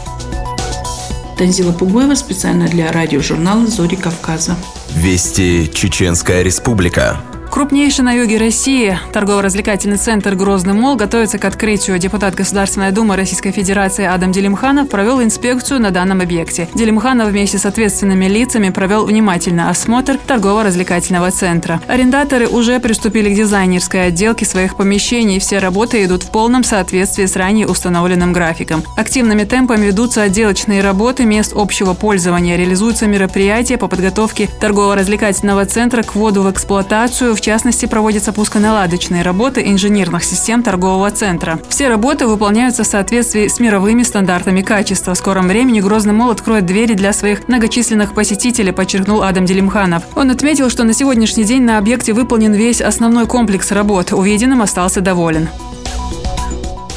Танзила 1.39 1.71
Пугоева 1.71 2.17
специально 2.17 2.67
для 2.67 2.91
радиожурнала 2.91 3.69
«Зори 3.69 3.95
Кавказа». 3.95 4.57
Вести 4.91 5.71
Чеченская 5.73 6.43
Республика. 6.43 7.21
Крупнейший 7.51 8.05
на 8.05 8.13
юге 8.13 8.37
России 8.37 8.99
торгово-развлекательный 9.13 9.97
центр 9.97 10.35
«Грозный 10.35 10.75
мол» 10.75 10.97
готовится 10.97 11.39
к 11.39 11.45
открытию. 11.47 11.99
Депутат 11.99 12.35
Государственной 12.35 12.93
Думы 12.93 13.17
Российской 13.17 13.53
Федерации 13.53 14.05
Адам 14.05 14.33
Делимханов 14.33 14.89
провел 14.89 15.23
инспекцию 15.23 15.81
на 15.81 15.91
данном 15.91 16.21
объекте. 16.21 16.69
Делимханов 16.75 17.29
вместе 17.29 17.59
с 17.59 17.65
ответственными 17.65 18.27
лицами 18.27 18.69
провел 18.69 19.07
внимательный 19.07 19.69
осмотр 19.69 20.19
торгово-развлекательного 20.19 21.31
центра. 21.31 21.81
Арендаторы 21.89 22.47
уже 22.49 22.79
приступили 22.81 23.33
к 23.33 23.37
дизайнерской 23.37 24.09
отделке 24.09 24.45
своих 24.45 24.77
помещений. 24.77 25.41
Все 25.41 25.59
работы 25.59 26.05
идут 26.05 26.25
в 26.25 26.31
полном 26.31 26.63
соответствии 26.63 27.25
с 27.25 27.35
ранее 27.35 27.67
установленным 27.67 28.33
графиком. 28.33 28.85
Активными 28.97 29.45
темпами 29.45 29.87
ведутся 29.87 30.23
отделочные 30.23 30.83
работы 30.83 31.25
мест 31.25 31.53
общего 31.57 31.95
пользования. 31.95 32.57
Реализуются 32.57 33.07
мероприятия 33.07 33.79
по 33.79 33.89
подготовке 33.89 34.49
торгово-развлекательного 34.61 35.65
центра 35.65 36.03
к 36.03 36.15
вводу 36.15 36.43
в 36.43 36.51
эксплуатацию 36.51 37.35
в 37.39 37.41
частности, 37.41 37.87
проводятся 37.87 38.33
пусконаладочные 38.33 39.23
работы 39.23 39.63
инженерных 39.65 40.25
систем 40.25 40.65
торгового 40.65 41.09
центра. 41.13 41.61
Все 41.69 41.89
работы 41.89 42.27
выполняются 42.27 42.83
в 42.83 42.87
соответствии 42.89 43.47
с 43.47 43.61
мировыми 43.61 44.03
стандартами 44.03 44.61
качества. 44.63 45.15
В 45.15 45.19
скором 45.19 45.47
времени 45.47 45.81
Грозный 45.81 46.13
мол 46.13 46.31
откроет 46.31 46.67
двери 46.67 46.95
для 46.95 47.13
своих 47.13 47.47
многочисленных 47.47 48.13
посетителей, 48.13 48.73
подчеркнул 48.73 49.23
Адам 49.23 49.47
Делимханов. 49.47 50.03
Он 50.17 50.33
отметил, 50.33 50.69
что 50.69 50.83
на 50.83 50.93
сегодняшний 50.93 51.45
день 51.45 51.63
на 51.63 51.79
объекте 51.79 52.13
выполнен 52.13 52.53
весь 52.53 52.81
основной 52.81 53.27
комплекс 53.27 53.71
работ. 53.71 54.13
Увиденным 54.13 54.61
остался 54.61 55.01
доволен. 55.01 55.49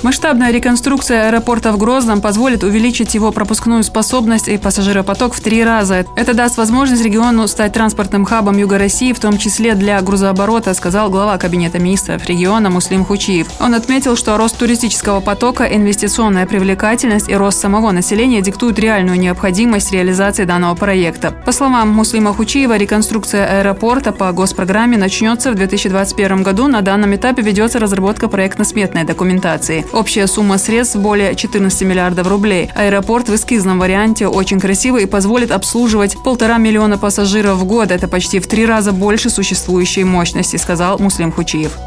Масштабная 0.03 0.51
реконструкция 0.51 1.27
аэропорта 1.27 1.71
в 1.71 1.77
Грозном 1.77 2.21
позволит 2.21 2.63
увеличить 2.63 3.13
его 3.13 3.31
пропускную 3.31 3.83
способность 3.83 4.47
и 4.47 4.57
пассажиропоток 4.57 5.35
в 5.35 5.41
три 5.41 5.63
раза. 5.63 6.05
Это 6.15 6.33
даст 6.33 6.57
возможность 6.57 7.03
региону 7.03 7.47
стать 7.47 7.73
транспортным 7.73 8.25
хабом 8.25 8.57
Юга 8.57 8.79
России, 8.79 9.13
в 9.13 9.19
том 9.19 9.37
числе 9.37 9.75
для 9.75 10.01
грузооборота, 10.01 10.73
сказал 10.73 11.11
глава 11.11 11.37
Кабинета 11.37 11.77
министров 11.77 12.25
региона 12.25 12.71
Муслим 12.71 13.05
Хучиев. 13.05 13.47
Он 13.59 13.75
отметил, 13.75 14.15
что 14.15 14.37
рост 14.37 14.57
туристического 14.57 15.19
потока, 15.19 15.65
инвестиционная 15.65 16.47
привлекательность 16.47 17.29
и 17.29 17.35
рост 17.35 17.59
самого 17.59 17.91
населения 17.91 18.41
диктуют 18.41 18.79
реальную 18.79 19.19
необходимость 19.19 19.91
реализации 19.91 20.45
данного 20.45 20.73
проекта. 20.73 21.29
По 21.45 21.51
словам 21.51 21.89
Муслима 21.89 22.33
Хучиева, 22.33 22.75
реконструкция 22.75 23.59
аэропорта 23.59 24.11
по 24.11 24.31
госпрограмме 24.31 24.97
начнется 24.97 25.51
в 25.51 25.55
2021 25.55 26.41
году. 26.41 26.67
На 26.67 26.81
данном 26.81 27.13
этапе 27.13 27.43
ведется 27.43 27.77
разработка 27.77 28.27
проектно-сметной 28.27 29.03
документации. 29.03 29.85
Общая 29.93 30.27
сумма 30.27 30.57
средств 30.57 30.95
более 30.95 31.35
14 31.35 31.81
миллиардов 31.81 32.27
рублей. 32.27 32.69
Аэропорт 32.75 33.27
в 33.27 33.35
эскизном 33.35 33.79
варианте 33.79 34.27
очень 34.27 34.59
красивый 34.59 35.03
и 35.03 35.05
позволит 35.05 35.51
обслуживать 35.51 36.15
полтора 36.23 36.57
миллиона 36.57 36.97
пассажиров 36.97 37.57
в 37.57 37.65
год. 37.65 37.91
Это 37.91 38.07
почти 38.07 38.39
в 38.39 38.47
три 38.47 38.65
раза 38.65 38.93
больше 38.93 39.29
существующей 39.29 40.03
мощности, 40.03 40.55
сказал 40.55 40.97
Муслим 40.97 41.31
Хучиев. 41.31 41.77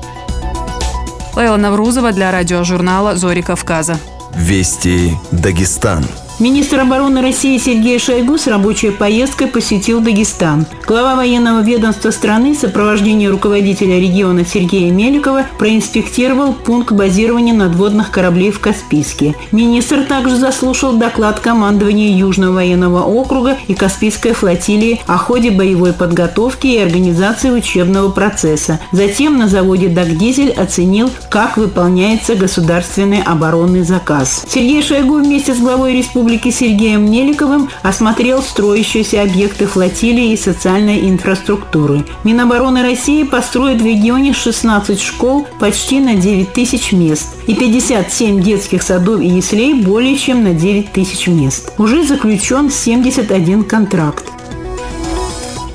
Лейла 1.35 1.57
Наврузова 1.57 2.13
для 2.13 2.31
радиожурнала 2.31 3.17
«Зори 3.17 3.43
Кавказа». 3.43 3.99
Вести 4.35 5.17
Дагестан. 5.33 6.05
Министр 6.41 6.81
обороны 6.81 7.23
России 7.23 7.57
Сергей 7.59 7.97
Шойгу 8.01 8.39
с 8.39 8.49
рабочей 8.49 8.91
поездкой 8.91 9.47
посетил 9.47 10.01
Дагестан. 10.01 10.67
Глава 10.85 11.15
военного 11.15 11.61
ведомства 11.61 12.11
страны 12.11 12.55
в 12.55 12.59
сопровождении 12.59 13.29
руководителя 13.29 14.01
региона 14.01 14.45
Сергея 14.45 14.91
Меликова 14.91 15.47
проинспектировал 15.61 16.53
пункт 16.53 16.91
базирования 16.91 17.55
надводных 17.55 18.11
кораблей 18.11 18.51
в 18.51 18.59
Каспийске. 18.59 19.37
Министр 19.53 20.03
также 20.03 20.35
заслушал 20.35 20.95
доклад 20.97 21.39
командования 21.39 22.17
Южного 22.17 22.55
военного 22.55 23.05
округа 23.05 23.57
и 23.69 23.75
Каспийской 23.75 24.33
флотилии 24.33 25.01
о 25.07 25.19
ходе 25.19 25.53
боевой 25.53 25.93
подготовки 25.93 26.67
и 26.67 26.79
организации 26.79 27.51
учебного 27.51 28.11
процесса. 28.11 28.81
Затем 28.91 29.39
на 29.39 29.47
заводе 29.47 29.89
«Дагдизель» 29.89 30.51
оценил, 30.51 31.11
как 31.31 31.57
выполняется 31.57 32.35
государственный 32.35 33.23
оборонный 33.23 33.83
заказ. 33.83 34.45
Сергей 34.49 34.83
Шойгу 34.83 35.21
вместе 35.21 35.55
с 35.55 35.59
главой 35.59 35.97
республики 35.97 36.24
Республики 36.25 36.51
Сергеем 36.51 37.11
Меликовым 37.11 37.69
осмотрел 37.83 38.41
строящиеся 38.41 39.21
объекты 39.21 39.67
флотилии 39.67 40.33
и 40.33 40.39
социальной 40.39 41.11
инфраструктуры. 41.11 42.03
Минобороны 42.25 42.83
России 42.83 43.25
построит 43.25 43.83
в 43.83 43.85
регионе 43.85 44.33
16 44.33 44.99
школ 44.99 45.47
почти 45.61 46.01
на 46.01 46.15
9 46.15 46.55
тысяч 46.55 46.93
мест 46.93 47.37
и 47.47 47.55
57 47.55 48.41
детских 48.41 48.83
садов 48.83 49.21
и 49.21 49.27
яслей 49.27 49.75
более 49.75 50.17
чем 50.17 50.45
на 50.45 50.55
9 50.55 50.93
тысяч 50.93 51.27
мест. 51.27 51.75
Уже 51.77 52.03
заключен 52.05 52.71
71 52.71 53.65
контракт. 53.65 54.34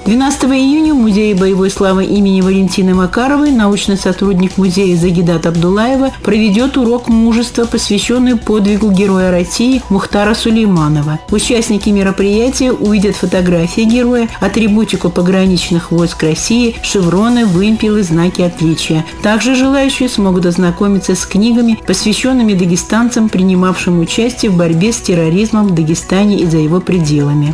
12 0.09 0.45
июня 0.45 0.95
в 0.95 0.97
Музее 0.97 1.35
боевой 1.35 1.69
славы 1.69 2.03
имени 2.03 2.41
Валентины 2.41 2.95
Макаровой 2.95 3.51
научный 3.51 3.95
сотрудник 3.95 4.57
музея 4.57 4.97
Загидат 4.97 5.45
Абдулаева 5.45 6.11
проведет 6.23 6.77
урок 6.77 7.09
мужества, 7.09 7.65
посвященный 7.65 8.35
подвигу 8.35 8.89
героя 8.89 9.29
России 9.29 9.83
Мухтара 9.89 10.33
Сулейманова. 10.33 11.19
Участники 11.29 11.89
мероприятия 11.89 12.71
увидят 12.71 13.17
фотографии 13.17 13.81
героя, 13.81 14.27
атрибутику 14.39 15.11
пограничных 15.11 15.91
войск 15.91 16.23
России, 16.23 16.75
шевроны, 16.81 17.45
вымпелы, 17.45 18.01
знаки 18.01 18.41
отличия. 18.41 19.05
Также 19.21 19.53
желающие 19.53 20.09
смогут 20.09 20.47
ознакомиться 20.47 21.13
с 21.13 21.23
книгами, 21.27 21.77
посвященными 21.85 22.55
дагестанцам, 22.55 23.29
принимавшим 23.29 23.99
участие 23.99 24.49
в 24.49 24.57
борьбе 24.57 24.91
с 24.91 24.97
терроризмом 25.01 25.67
в 25.67 25.75
Дагестане 25.75 26.39
и 26.39 26.47
за 26.47 26.57
его 26.57 26.81
пределами. 26.81 27.53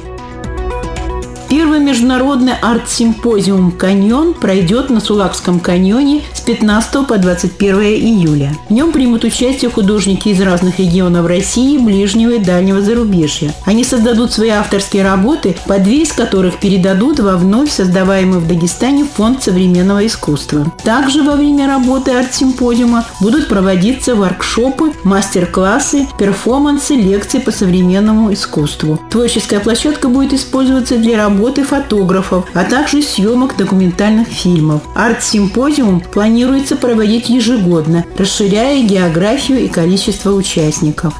Первый 1.50 1.80
международный 1.80 2.54
арт-симпозиум 2.60 3.72
«Каньон» 3.72 4.34
пройдет 4.34 4.90
на 4.90 5.00
Сулакском 5.00 5.60
каньоне 5.60 6.22
с 6.34 6.42
15 6.42 7.08
по 7.08 7.18
21 7.18 7.82
июля. 7.82 8.52
В 8.68 8.74
нем 8.74 8.92
примут 8.92 9.24
участие 9.24 9.70
художники 9.70 10.30
из 10.30 10.42
разных 10.42 10.80
регионов 10.80 11.28
России, 11.28 11.78
ближнего 11.78 12.32
и 12.32 12.40
дальнего 12.40 12.82
зарубежья. 12.82 13.54
Они 13.66 13.84
создадут 13.84 14.34
свои 14.34 14.50
авторские 14.50 15.04
работы, 15.04 15.56
по 15.68 15.78
две 15.78 16.02
из 16.02 16.14
которых 16.14 16.60
передадут 16.60 17.20
во 17.20 17.38
вновь 17.38 17.72
создаваемый 17.72 18.40
в 18.40 18.48
Дагестане 18.48 19.06
фонд 19.06 19.44
современного 19.44 20.06
искусства. 20.06 20.74
Также 20.84 21.22
во 21.22 21.36
время 21.36 21.68
работы 21.68 22.12
арт-симпозиума 22.12 23.06
будут 23.22 23.48
проводиться 23.48 24.16
воркшопы, 24.16 24.94
мастер-классы, 25.04 26.08
перформансы, 26.18 26.96
лекции 26.96 27.38
по 27.38 27.52
современному 27.52 28.34
искусству. 28.34 29.00
Творческая 29.12 29.60
площадка 29.60 30.08
будет 30.10 30.34
использоваться 30.34 30.98
для 30.98 31.18
работы 31.18 31.35
работы 31.36 31.64
фотографов, 31.64 32.46
а 32.54 32.64
также 32.64 33.02
съемок 33.02 33.58
документальных 33.58 34.30
фильмов. 34.30 34.82
Арт-симпозиум 34.96 36.00
планируется 36.00 36.78
проводить 36.78 37.28
ежегодно, 37.30 38.06
расширяя 38.18 38.82
географию 38.82 39.60
и 39.60 39.68
количество 39.68 40.32
участников. 40.32 41.14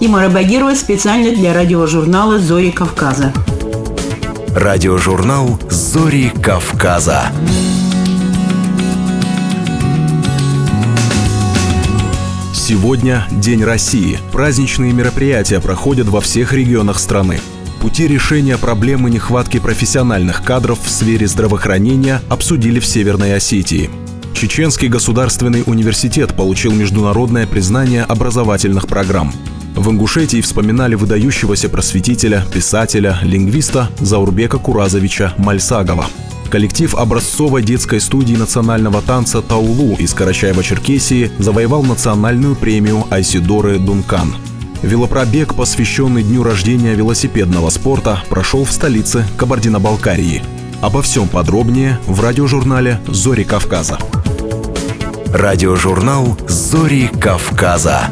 Имара 0.00 0.30
Багирова 0.30 0.74
специально 0.74 1.32
для 1.32 1.52
радиожурнала 1.52 2.38
«Зори 2.38 2.70
Кавказа». 2.70 3.34
Радиожурнал 4.56 5.58
«Зори 5.68 6.32
Кавказа». 6.42 7.26
Сегодня 12.54 13.26
День 13.30 13.64
России. 13.64 14.18
Праздничные 14.32 14.94
мероприятия 14.94 15.60
проходят 15.60 16.08
во 16.08 16.22
всех 16.22 16.54
регионах 16.54 16.98
страны. 16.98 17.38
Пути 17.82 18.06
решения 18.06 18.56
проблемы 18.58 19.10
нехватки 19.10 19.58
профессиональных 19.58 20.44
кадров 20.44 20.78
в 20.80 20.88
сфере 20.88 21.26
здравоохранения 21.26 22.22
обсудили 22.28 22.78
в 22.78 22.86
Северной 22.86 23.34
Осетии. 23.34 23.90
Чеченский 24.34 24.86
государственный 24.86 25.64
университет 25.66 26.36
получил 26.36 26.72
международное 26.72 27.44
признание 27.44 28.04
образовательных 28.04 28.86
программ. 28.86 29.32
В 29.74 29.90
Ингушетии 29.90 30.40
вспоминали 30.40 30.94
выдающегося 30.94 31.68
просветителя, 31.68 32.46
писателя, 32.54 33.18
лингвиста 33.20 33.90
Заурбека 33.98 34.58
Куразовича 34.58 35.34
Мальсагова. 35.36 36.06
Коллектив 36.50 36.94
образцовой 36.94 37.64
детской 37.64 38.00
студии 38.00 38.36
национального 38.36 39.02
танца 39.02 39.42
«Таулу» 39.42 39.96
из 39.96 40.14
Карачаева-Черкесии 40.14 41.32
завоевал 41.40 41.82
национальную 41.82 42.54
премию 42.54 43.06
Айсидоры 43.10 43.80
Дункан. 43.80 44.36
Велопробег, 44.82 45.54
посвященный 45.54 46.24
дню 46.24 46.42
рождения 46.42 46.94
велосипедного 46.94 47.70
спорта, 47.70 48.22
прошел 48.28 48.64
в 48.64 48.72
столице 48.72 49.24
Кабардино-Балкарии. 49.36 50.42
Обо 50.80 51.02
всем 51.02 51.28
подробнее 51.28 51.98
в 52.06 52.20
радиожурнале 52.20 53.00
«Зори 53.06 53.44
Кавказа». 53.44 53.98
Радиожурнал 55.32 56.36
«Зори 56.48 57.08
Кавказа». 57.20 58.08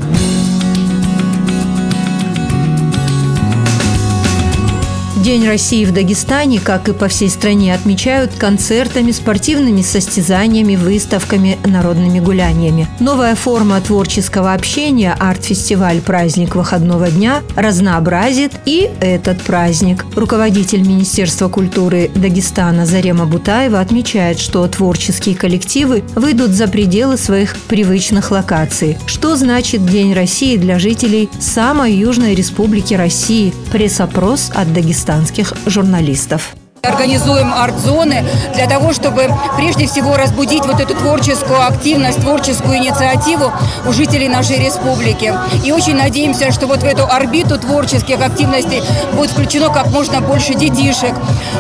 День 5.21 5.47
России 5.47 5.85
в 5.85 5.93
Дагестане, 5.93 6.61
как 6.61 6.89
и 6.89 6.95
по 6.95 7.07
всей 7.09 7.29
стране, 7.29 7.75
отмечают 7.75 8.33
концертами, 8.39 9.11
спортивными 9.11 9.83
состязаниями, 9.83 10.77
выставками, 10.77 11.59
народными 11.67 12.21
гуляниями. 12.21 12.89
Новая 13.01 13.35
форма 13.35 13.83
творческого 13.83 14.55
общения, 14.55 15.15
арт-фестиваль 15.21 16.01
«Праздник 16.01 16.55
выходного 16.55 17.11
дня» 17.11 17.43
разнообразит 17.55 18.53
и 18.65 18.89
этот 19.03 19.43
праздник. 19.43 20.07
Руководитель 20.17 20.81
Министерства 20.81 21.51
культуры 21.51 22.11
Дагестана 22.15 22.87
Зарема 22.87 23.27
Бутаева 23.27 23.79
отмечает, 23.79 24.39
что 24.39 24.67
творческие 24.69 25.35
коллективы 25.35 26.03
выйдут 26.15 26.53
за 26.53 26.67
пределы 26.67 27.19
своих 27.19 27.59
привычных 27.69 28.31
локаций. 28.31 28.97
Что 29.05 29.37
значит 29.37 29.85
День 29.85 30.15
России 30.15 30.57
для 30.57 30.79
жителей 30.79 31.29
самой 31.39 31.93
южной 31.93 32.35
республики 32.35 32.95
России? 32.95 33.53
Пресс-опрос 33.71 34.51
от 34.55 34.73
Дагестана 34.73 35.10
казахстанских 35.11 35.53
журналистов. 35.67 36.60
Организуем 36.83 37.53
арт-зоны 37.53 38.25
для 38.55 38.67
того, 38.67 38.95
чтобы 38.95 39.29
прежде 39.57 39.87
всего 39.87 40.17
разбудить 40.17 40.65
вот 40.65 40.81
эту 40.81 40.95
творческую 40.95 41.67
активность, 41.67 42.21
творческую 42.21 42.79
инициативу 42.79 43.53
у 43.87 43.93
жителей 43.93 44.29
нашей 44.29 44.59
республики. 44.65 45.35
И 45.65 45.73
очень 45.73 45.97
надеемся, 45.97 46.51
что 46.53 46.67
вот 46.67 46.79
в 46.79 46.85
эту 46.85 47.05
орбиту 47.05 47.59
творческих 47.59 48.23
активностей 48.23 48.81
будет 49.13 49.31
включено 49.31 49.69
как 49.69 49.89
можно 49.89 50.23
больше 50.23 50.55
детишек, 50.55 51.13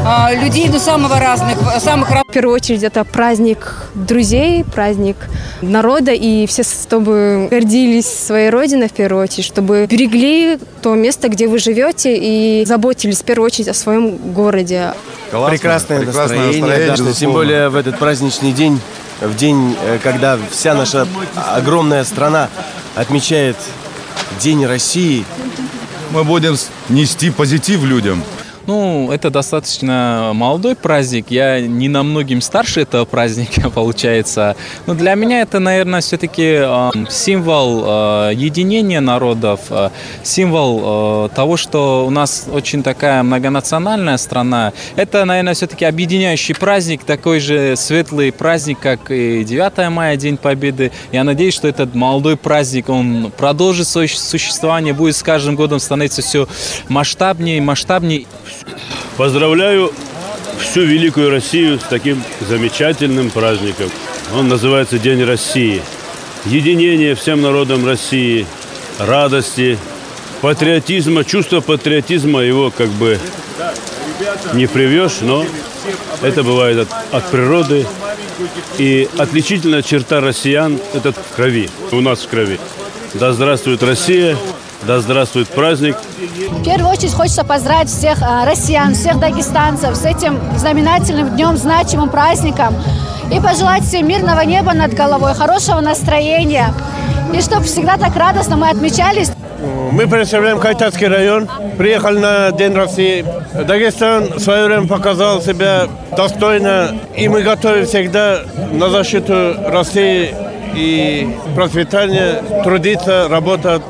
а, 0.06 0.32
людей 0.32 0.68
ну, 0.70 0.78
самого 0.78 1.18
разных, 1.18 1.58
самых 1.80 2.08
разных. 2.08 2.28
В 2.28 2.32
первую 2.32 2.54
очередь 2.54 2.82
это 2.82 3.04
праздник 3.04 3.90
друзей, 3.94 4.64
праздник 4.64 5.16
народа, 5.60 6.12
и 6.12 6.46
все, 6.46 6.62
чтобы 6.62 7.48
гордились 7.50 8.06
своей 8.06 8.48
родиной 8.48 8.88
в 8.88 8.92
первую 8.92 9.24
очередь, 9.24 9.44
чтобы 9.44 9.86
берегли 9.86 10.58
то 10.80 10.94
место, 10.94 11.28
где 11.28 11.46
вы 11.46 11.58
живете, 11.58 12.16
и 12.16 12.64
заботились 12.64 13.18
в 13.18 13.24
первую 13.24 13.46
очередь 13.46 13.68
о 13.68 13.74
своем 13.74 14.16
городе. 14.32 14.94
Классно, 15.30 15.50
прекрасное, 15.50 15.98
прекрасное 15.98 16.22
настроение, 16.22 16.60
настроение 16.60 16.96
да, 17.04 17.12
тем 17.12 17.32
более 17.32 17.68
в 17.68 17.76
этот 17.76 17.98
праздничный 17.98 18.52
день, 18.52 18.80
в 19.20 19.36
день, 19.36 19.76
э, 19.80 19.98
когда 20.02 20.38
вся 20.50 20.74
наша 20.74 21.06
огромная 21.36 22.04
страна 22.04 22.48
отмечает 22.96 23.56
День 24.40 24.66
России. 24.66 25.24
Мы 26.10 26.24
будем 26.24 26.56
нести 26.88 27.30
позитив 27.30 27.84
людям. 27.84 28.24
Ну, 28.70 29.10
это 29.10 29.30
достаточно 29.30 30.30
молодой 30.32 30.76
праздник. 30.76 31.32
Я 31.32 31.60
не 31.60 31.88
на 31.88 32.04
многим 32.04 32.40
старше 32.40 32.82
этого 32.82 33.04
праздника, 33.04 33.68
получается. 33.74 34.54
Но 34.86 34.94
для 34.94 35.16
меня 35.16 35.40
это, 35.40 35.58
наверное, 35.58 36.00
все-таки 36.00 36.62
символ 37.10 37.82
э, 37.84 38.34
единения 38.36 39.00
народов, 39.00 39.62
э, 39.70 39.90
символ 40.22 41.26
э, 41.26 41.28
того, 41.34 41.56
что 41.56 42.06
у 42.06 42.10
нас 42.10 42.46
очень 42.48 42.84
такая 42.84 43.24
многонациональная 43.24 44.16
страна. 44.18 44.72
Это, 44.94 45.24
наверное, 45.24 45.54
все-таки 45.54 45.84
объединяющий 45.84 46.54
праздник, 46.54 47.02
такой 47.02 47.40
же 47.40 47.74
светлый 47.74 48.30
праздник, 48.30 48.78
как 48.78 49.10
и 49.10 49.42
9 49.42 49.90
мая, 49.90 50.16
День 50.16 50.36
Победы. 50.36 50.92
Я 51.10 51.24
надеюсь, 51.24 51.54
что 51.54 51.66
этот 51.66 51.96
молодой 51.96 52.36
праздник, 52.36 52.88
он 52.88 53.32
продолжит 53.36 53.88
свое 53.88 54.06
существование, 54.06 54.94
будет 54.94 55.16
с 55.16 55.24
каждым 55.24 55.56
годом 55.56 55.80
становиться 55.80 56.22
все 56.22 56.46
масштабнее 56.88 57.58
и 57.58 57.60
масштабнее. 57.60 58.26
Поздравляю 59.16 59.92
всю 60.58 60.82
великую 60.82 61.30
Россию 61.30 61.78
с 61.78 61.82
таким 61.82 62.22
замечательным 62.40 63.30
праздником. 63.30 63.90
Он 64.34 64.48
называется 64.48 64.98
День 64.98 65.24
России. 65.24 65.82
Единение 66.46 67.14
всем 67.14 67.42
народам 67.42 67.84
России, 67.84 68.46
радости, 68.98 69.78
патриотизма, 70.40 71.24
чувство 71.24 71.60
патриотизма 71.60 72.40
его 72.40 72.70
как 72.70 72.88
бы 72.88 73.18
не 74.54 74.66
привьешь, 74.66 75.20
но 75.20 75.44
это 76.22 76.42
бывает 76.42 76.78
от, 76.78 76.88
от 77.14 77.30
природы. 77.30 77.86
И 78.78 79.08
отличительная 79.18 79.82
черта 79.82 80.20
россиян– 80.20 80.78
это 80.94 81.12
в 81.12 81.34
крови, 81.36 81.68
у 81.92 82.00
нас 82.00 82.22
в 82.22 82.28
крови. 82.28 82.58
Да 83.14 83.32
здравствует 83.32 83.82
Россия, 83.82 84.36
да 84.82 85.00
здравствует 85.00 85.48
праздник. 85.48 85.96
В 86.50 86.64
первую 86.64 86.90
очередь 86.90 87.12
хочется 87.12 87.44
поздравить 87.44 87.88
всех 87.88 88.22
э, 88.22 88.44
россиян, 88.44 88.94
всех 88.94 89.18
дагестанцев 89.18 89.94
с 89.94 90.04
этим 90.04 90.38
знаменательным 90.56 91.30
днем, 91.30 91.56
значимым 91.56 92.08
праздником. 92.08 92.74
И 93.32 93.40
пожелать 93.40 93.84
всем 93.84 94.08
мирного 94.08 94.40
неба 94.40 94.72
над 94.72 94.94
головой, 94.94 95.34
хорошего 95.34 95.80
настроения. 95.80 96.74
И 97.34 97.40
чтобы 97.40 97.64
всегда 97.64 97.96
так 97.96 98.16
радостно 98.16 98.56
мы 98.56 98.70
отмечались. 98.70 99.30
Мы 99.92 100.08
представляем 100.08 100.58
Кайтатский 100.58 101.06
район. 101.06 101.48
Приехали 101.76 102.18
на 102.18 102.50
День 102.50 102.74
России. 102.74 103.24
Дагестан 103.66 104.32
в 104.34 104.40
свое 104.40 104.64
время 104.66 104.88
показал 104.88 105.42
себя 105.42 105.86
достойно. 106.16 106.96
И 107.14 107.28
мы 107.28 107.42
готовы 107.42 107.84
всегда 107.84 108.40
на 108.72 108.88
защиту 108.88 109.54
России 109.66 110.34
и 110.74 111.36
процветания, 111.54 112.42
трудиться, 112.64 113.28
работать. 113.28 113.82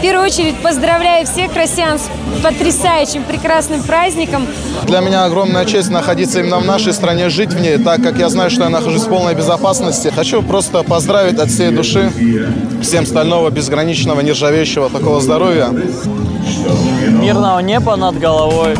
В 0.00 0.02
первую 0.02 0.24
очередь 0.24 0.56
поздравляю 0.62 1.26
всех 1.26 1.54
россиян 1.54 1.98
с 1.98 2.08
потрясающим, 2.42 3.22
прекрасным 3.22 3.82
праздником. 3.82 4.46
Для 4.84 5.00
меня 5.00 5.26
огромная 5.26 5.66
честь 5.66 5.90
находиться 5.90 6.40
именно 6.40 6.58
в 6.58 6.64
нашей 6.64 6.94
стране, 6.94 7.28
жить 7.28 7.52
в 7.52 7.60
ней, 7.60 7.76
так 7.76 8.02
как 8.02 8.16
я 8.16 8.30
знаю, 8.30 8.48
что 8.48 8.62
я 8.62 8.70
нахожусь 8.70 9.02
в 9.02 9.08
полной 9.10 9.34
безопасности. 9.34 10.08
Хочу 10.08 10.42
просто 10.42 10.84
поздравить 10.84 11.38
от 11.38 11.50
всей 11.50 11.70
души 11.70 12.10
всем 12.80 13.04
стального, 13.04 13.50
безграничного, 13.50 14.22
нержавеющего 14.22 14.88
такого 14.88 15.20
здоровья. 15.20 15.68
Мирного 17.10 17.58
неба 17.58 17.94
над 17.96 18.18
головой. 18.18 18.78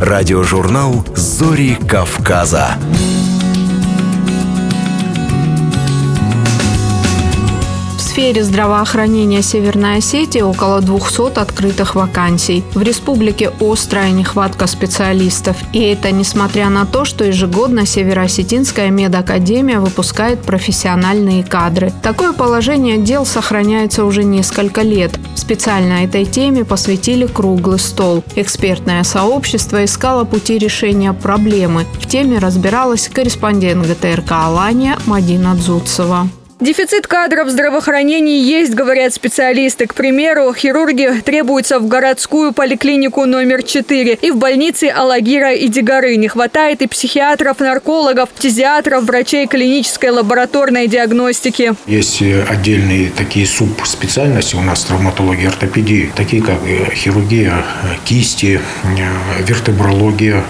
Радиожурнал 0.00 1.04
«Зори 1.14 1.74
Кавказа». 1.86 2.78
Сфере 8.12 8.44
здравоохранения 8.44 9.40
Северной 9.40 9.96
Осетии 9.96 10.42
около 10.42 10.82
200 10.82 11.38
открытых 11.38 11.94
вакансий. 11.94 12.62
В 12.74 12.82
республике 12.82 13.50
острая 13.58 14.10
нехватка 14.10 14.66
специалистов. 14.66 15.56
И 15.72 15.80
это 15.80 16.10
несмотря 16.10 16.68
на 16.68 16.84
то, 16.84 17.06
что 17.06 17.24
ежегодно 17.24 17.86
Североосетинская 17.86 18.90
медакадемия 18.90 19.80
выпускает 19.80 20.42
профессиональные 20.42 21.42
кадры. 21.42 21.90
Такое 22.02 22.34
положение 22.34 22.98
дел 22.98 23.24
сохраняется 23.24 24.04
уже 24.04 24.24
несколько 24.24 24.82
лет. 24.82 25.12
Специально 25.34 26.04
этой 26.04 26.26
теме 26.26 26.66
посвятили 26.66 27.24
круглый 27.24 27.78
стол. 27.78 28.22
Экспертное 28.36 29.04
сообщество 29.04 29.82
искало 29.86 30.24
пути 30.24 30.58
решения 30.58 31.14
проблемы. 31.14 31.86
В 31.98 32.06
теме 32.06 32.40
разбиралась 32.40 33.08
корреспондент 33.08 33.86
ГТРК 33.86 34.32
«Алания» 34.32 34.98
Мадина 35.06 35.54
Дзуцева. 35.54 36.28
Дефицит 36.62 37.08
кадров 37.08 37.48
в 37.48 37.50
здравоохранении 37.50 38.40
есть, 38.40 38.72
говорят 38.72 39.12
специалисты. 39.12 39.88
К 39.88 39.94
примеру, 39.94 40.54
хирурги 40.54 41.10
требуются 41.24 41.80
в 41.80 41.88
городскую 41.88 42.52
поликлинику 42.52 43.24
номер 43.24 43.64
4 43.64 44.14
и 44.22 44.30
в 44.30 44.36
больнице 44.36 44.84
Алагира 44.84 45.52
и 45.54 45.66
Дигары. 45.66 46.14
Не 46.14 46.28
хватает 46.28 46.80
и 46.80 46.86
психиатров, 46.86 47.58
наркологов, 47.58 48.28
фтизиатров, 48.32 49.02
врачей 49.02 49.48
клинической 49.48 50.10
лабораторной 50.10 50.86
диагностики. 50.86 51.74
Есть 51.88 52.22
отдельные 52.22 53.10
такие 53.10 53.48
субспециальности 53.48 54.54
у 54.54 54.60
нас 54.60 54.84
травматология, 54.84 55.48
ортопедии, 55.48 56.12
такие 56.14 56.44
как 56.44 56.60
э, 56.64 56.94
хирургия 56.94 57.54
э, 57.56 57.86
кисти, 58.04 58.60
э, 58.84 59.42
вертебрология, 59.42 60.44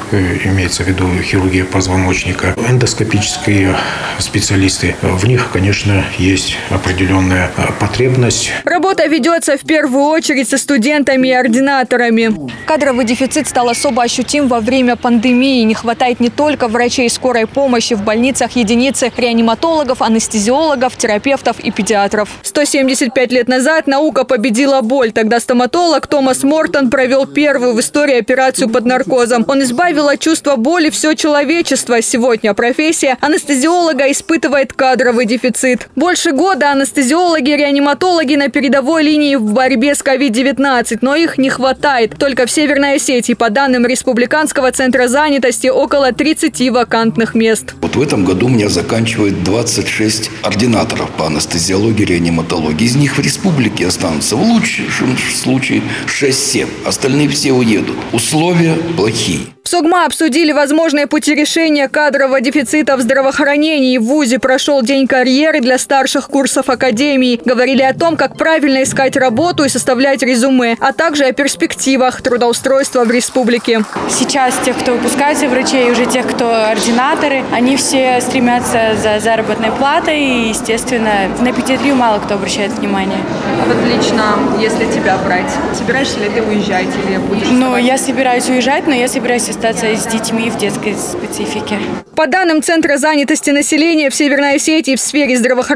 имеется 0.44 0.83
в 0.83 0.88
виду 0.88 1.09
хирургия 1.22 1.64
позвоночника, 1.64 2.55
эндоскопические 2.68 3.75
специалисты. 4.18 4.94
В 5.01 5.27
них, 5.27 5.48
конечно, 5.51 6.02
есть 6.19 6.57
определенная 6.71 7.51
а, 7.57 7.73
потребность. 7.73 8.51
Работа 8.65 9.07
ведется 9.07 9.57
в 9.57 9.61
первую 9.61 10.05
очередь 10.05 10.49
со 10.49 10.59
студентами 10.59 11.29
и 11.29 11.33
ординаторами. 11.33 12.51
Кадровый 12.67 13.05
дефицит 13.05 13.49
стал 13.49 13.69
особо 13.69 14.03
ощутим 14.03 14.49
во 14.49 14.61
время 14.61 14.97
пандемии. 14.97 15.62
Не 15.65 15.75
хватает 15.75 16.21
не 16.21 16.31
только 16.31 16.69
врачей 16.69 17.09
скорой 17.11 17.47
помощи 17.47 17.95
в 17.95 18.03
больницах, 18.03 18.53
единицы 18.53 19.11
реаниматологов, 19.17 20.03
анестезиологов, 20.03 20.97
терапевтов 20.97 21.61
и 21.61 21.71
педиатров. 21.71 22.29
175 22.43 23.33
лет 23.33 23.49
назад 23.49 23.87
наука 23.87 24.25
победила 24.25 24.81
боль. 24.81 25.12
Тогда 25.12 25.41
стоматолог 25.41 26.07
Томас 26.07 26.43
Мортон 26.43 26.91
провел 26.91 27.27
первую 27.27 27.75
в 27.75 27.81
истории 27.81 28.19
операцию 28.19 28.69
под 28.69 28.85
наркозом. 28.85 29.45
Он 29.49 29.62
избавил 29.62 30.09
от 30.09 30.21
чувства 30.21 30.57
боли 30.57 30.91
все 30.91 31.15
человечество. 31.15 32.01
Сегодня 32.03 32.55
профессия 32.55 33.17
анестезиолога 33.21 34.11
испытывает 34.11 34.73
кадровый 34.73 35.27
дефицит. 35.27 35.88
Больше 35.94 36.33
года 36.33 36.72
анестезиологи 36.72 37.50
и 37.50 37.57
реаниматологи 37.57 38.35
на 38.35 38.48
передовой 38.48 39.02
линии 39.02 39.37
в 39.37 39.52
борьбе 39.52 39.94
с 39.94 40.00
COVID-19, 40.00 40.98
но 41.02 41.16
их 41.16 41.37
не 41.37 41.50
хватает. 41.50 42.16
Только 42.18 42.46
в 42.46 42.50
Северной 42.50 42.94
Осетии, 42.96 43.35
по 43.35 43.50
данным 43.50 43.85
Республиканского 43.85 44.72
центра 44.72 45.07
занятости, 45.07 45.66
около 45.66 46.12
30 46.12 46.70
вакантных 46.70 47.35
мест. 47.35 47.74
Вот 47.83 47.94
в 47.96 48.00
этом 48.00 48.24
году 48.24 48.46
у 48.46 48.48
меня 48.48 48.70
заканчивает 48.70 49.44
26 49.44 50.31
ординаторов 50.42 51.11
по 51.11 51.26
анестезиологии 51.26 52.05
и 52.05 52.07
реаниматологии. 52.07 52.87
Из 52.87 52.96
них 52.96 53.18
в 53.18 53.20
республике 53.20 53.87
останутся 53.87 54.37
в 54.37 54.42
лучшем 54.42 55.18
случае 55.35 55.83
6-7. 56.07 56.68
Остальные 56.87 57.28
все 57.28 57.52
уедут. 57.52 57.96
Условия 58.12 58.76
плохие. 58.96 59.40
В 59.62 59.68
СОГМА 59.68 60.07
обсудили 60.07 60.52
возможные 60.52 61.07
пути 61.07 61.35
решения 61.35 61.88
кадрового 61.88 62.40
дефицита 62.40 62.96
в 62.96 63.00
здравоохранении. 63.00 63.96
В 63.96 64.02
ВУЗе 64.02 64.38
прошел 64.38 64.83
день 64.83 65.07
карьеры 65.07 65.61
для 65.61 65.78
старших 65.83 66.29
курсов 66.29 66.68
академии. 66.71 67.40
Говорили 67.45 67.83
о 67.83 67.92
том, 67.92 68.16
как 68.16 68.37
правильно 68.37 68.83
искать 68.83 69.16
работу 69.16 69.64
и 69.64 69.68
составлять 69.68 70.23
резюме, 70.23 70.77
а 70.81 70.92
также 70.92 71.25
о 71.25 71.33
перспективах 71.33 72.23
трудоустройства 72.23 73.05
в 73.05 73.11
республике. 73.11 73.83
Сейчас 74.09 74.55
тех, 74.64 74.79
кто 74.79 74.92
выпускается 74.92 75.49
врачей, 75.49 75.90
уже 75.90 76.07
тех, 76.07 76.27
кто 76.27 76.71
ординаторы, 76.71 77.42
они 77.53 77.77
все 77.77 78.21
стремятся 78.21 78.95
за 79.03 79.21
заработной 79.21 79.73
платой 79.73 80.21
и, 80.21 80.49
естественно, 80.49 81.29
на 81.40 81.53
педиатрию 81.53 81.95
мало 81.95 82.21
кто 82.21 82.35
обращает 82.35 82.73
внимание. 82.73 83.18
А 83.61 83.66
вот 83.66 83.77
лично, 83.87 84.37
если 84.61 84.87
тебя 84.92 85.18
брать, 85.18 85.51
собираешься 85.77 86.21
ли 86.21 86.29
ты 86.29 86.42
уезжать 86.42 86.88
или 87.07 87.16
будешь? 87.18 87.49
Ну, 87.51 87.77
я 87.77 87.99
собираюсь 87.99 88.49
уезжать, 88.49 88.87
но 88.87 88.95
я 88.95 89.09
собираюсь 89.09 89.49
остаться 89.49 89.87
с 89.87 90.07
детьми 90.07 90.49
в 90.49 90.57
детской 90.57 90.95
специфике. 90.95 91.79
По 92.14 92.27
данным 92.27 92.62
Центра 92.62 92.99
занятости 92.99 93.51
населения 93.51 94.11
в 94.11 94.14
Северной 94.14 94.57
Осетии 94.57 94.95
в 94.95 95.01
сфере 95.01 95.37
здравоохранения 95.37 95.71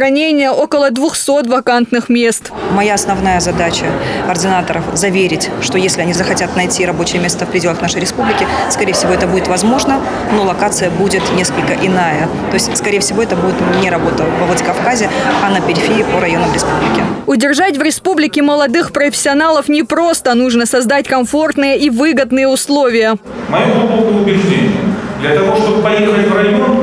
около 0.50 0.90
200 0.90 1.48
вакантных 1.48 2.08
мест. 2.08 2.52
Моя 2.72 2.94
основная 2.94 3.40
задача 3.40 3.86
ординаторов– 4.28 4.84
заверить, 4.92 5.50
что 5.62 5.78
если 5.78 6.02
они 6.02 6.12
захотят 6.12 6.54
найти 6.54 6.84
рабочее 6.84 7.22
место 7.22 7.46
в 7.46 7.48
пределах 7.48 7.80
нашей 7.80 8.00
республики, 8.00 8.46
скорее 8.70 8.92
всего, 8.92 9.12
это 9.12 9.26
будет 9.26 9.48
возможно, 9.48 10.00
но 10.32 10.44
локация 10.44 10.90
будет 10.90 11.22
несколько 11.34 11.74
иная. 11.74 12.28
То 12.50 12.54
есть, 12.54 12.76
скорее 12.76 13.00
всего, 13.00 13.22
это 13.22 13.36
будет 13.36 13.54
не 13.80 13.88
работа 13.88 14.24
в 14.24 14.46
Владикавказе, 14.46 15.08
а 15.42 15.48
на 15.48 15.60
периферии 15.60 16.04
по 16.12 16.20
районам 16.20 16.52
республики. 16.52 17.02
Удержать 17.26 17.78
в 17.78 17.82
республике 17.82 18.42
молодых 18.42 18.92
профессионалов 18.92 19.68
не 19.68 19.82
просто. 19.82 20.34
Нужно 20.34 20.66
создать 20.66 21.08
комфортные 21.08 21.78
и 21.78 21.88
выгодные 21.88 22.48
условия. 22.48 23.16
Мое 23.48 23.66
глубокое 23.66 24.20
убеждение– 24.20 24.72
для 25.20 25.34
того, 25.34 25.56
чтобы 25.56 25.82
поехать 25.82 26.28
в 26.28 26.36
район, 26.36 26.75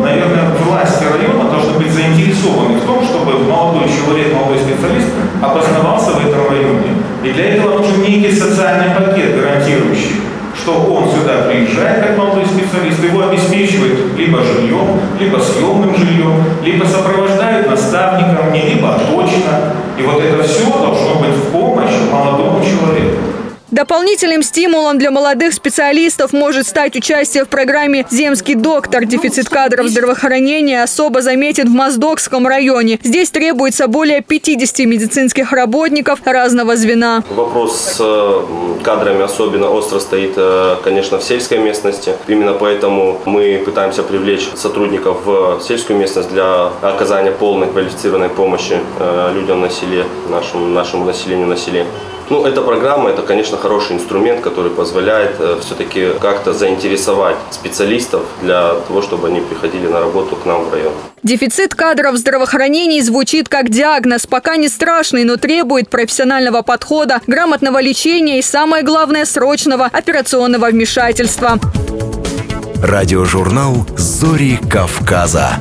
заинтересованы 2.44 2.80
в 2.80 2.86
том, 2.86 3.04
чтобы 3.04 3.40
молодой 3.40 3.88
человек, 3.88 4.34
молодой 4.34 4.60
специалист 4.60 5.08
обосновался 5.42 6.12
в 6.12 6.28
этом 6.28 6.50
районе. 6.50 6.98
И 7.24 7.32
для 7.32 7.56
этого 7.56 7.80
нужен 7.80 8.02
некий 8.02 8.32
социальный 8.32 8.94
пакет, 8.96 9.40
гарантирующий, 9.40 10.22
что 10.56 10.74
он 10.74 11.10
сюда 11.10 11.44
приезжает 11.50 12.06
как 12.06 12.18
молодой 12.18 12.46
специалист, 12.46 13.04
его 13.04 13.28
обеспечивает 13.28 14.18
либо 14.18 14.40
жильем, 14.44 15.00
либо 15.20 15.38
съемным 15.38 15.96
жильем, 15.96 16.44
либо 16.64 16.86
сопровождают 16.86 17.70
наставником, 17.70 18.52
не 18.52 18.62
либо 18.62 19.00
точно. 19.10 19.74
И 19.98 20.02
вот 20.04 20.22
это 20.22 20.44
все 20.44 20.66
должно 20.66 21.16
быть 21.20 21.36
в 21.36 21.52
помощь 21.52 21.92
молодому 22.12 22.60
человеку. 22.64 23.33
Дополнительным 23.74 24.44
стимулом 24.44 25.00
для 25.00 25.10
молодых 25.10 25.52
специалистов 25.52 26.32
может 26.32 26.68
стать 26.68 26.96
участие 26.96 27.44
в 27.44 27.48
программе 27.48 28.06
«Земский 28.12 28.54
доктор». 28.54 29.04
Дефицит 29.06 29.50
кадров 29.50 29.88
здравоохранения 29.88 30.84
особо 30.84 31.24
заметен 31.24 31.70
в 31.70 31.72
Моздокском 31.72 32.46
районе. 32.46 33.00
Здесь 33.02 33.32
требуется 33.32 33.88
более 33.88 34.22
50 34.22 34.86
медицинских 34.86 35.52
работников 35.52 36.20
разного 36.24 36.76
звена. 36.76 37.24
Вопрос 37.32 37.96
с 37.96 37.98
э, 38.00 38.84
кадрами 38.84 39.24
особенно 39.24 39.72
остро 39.72 39.98
стоит, 39.98 40.34
э, 40.36 40.76
конечно, 40.84 41.18
в 41.18 41.24
сельской 41.24 41.58
местности. 41.58 42.14
Именно 42.28 42.54
поэтому 42.54 43.22
мы 43.26 43.60
пытаемся 43.66 44.04
привлечь 44.04 44.50
сотрудников 44.54 45.26
в 45.26 45.62
сельскую 45.68 45.98
местность 45.98 46.30
для 46.30 46.68
оказания 46.84 47.32
полной 47.32 47.72
квалифицированной 47.72 48.30
помощи 48.30 48.78
э, 49.00 49.32
людям 49.34 49.62
на 49.62 49.72
селе, 49.72 50.06
нашему, 50.30 50.68
нашему 50.68 51.06
населению 51.06 51.48
на 51.48 51.58
селе. 51.58 51.88
Ну, 52.30 52.46
эта 52.46 52.62
программа, 52.62 53.10
это, 53.10 53.22
конечно, 53.22 53.58
хороший 53.58 53.96
инструмент, 53.96 54.42
который 54.42 54.72
позволяет 54.72 55.36
э, 55.40 55.60
все-таки 55.62 56.14
как-то 56.20 56.54
заинтересовать 56.54 57.36
специалистов 57.52 58.24
для 58.42 58.76
того, 58.88 59.02
чтобы 59.02 59.28
они 59.28 59.42
приходили 59.42 59.88
на 59.88 60.00
работу 60.00 60.36
к 60.36 60.46
нам 60.46 60.64
в 60.66 60.74
район. 60.74 60.94
Дефицит 61.24 61.76
кадров 61.76 62.14
в 62.14 62.18
здравоохранении 62.18 63.02
звучит 63.02 63.50
как 63.50 63.70
диагноз, 63.70 64.26
пока 64.26 64.56
не 64.56 64.68
страшный, 64.68 65.24
но 65.24 65.38
требует 65.38 65.90
профессионального 65.90 66.62
подхода, 66.62 67.22
грамотного 67.28 67.82
лечения 67.82 68.40
и, 68.40 68.42
самое 68.42 68.84
главное, 68.84 69.26
срочного 69.26 69.90
операционного 69.92 70.68
вмешательства. 70.68 71.60
Радиожурнал 72.82 73.86
«Зори 73.98 74.60
Кавказа». 74.70 75.52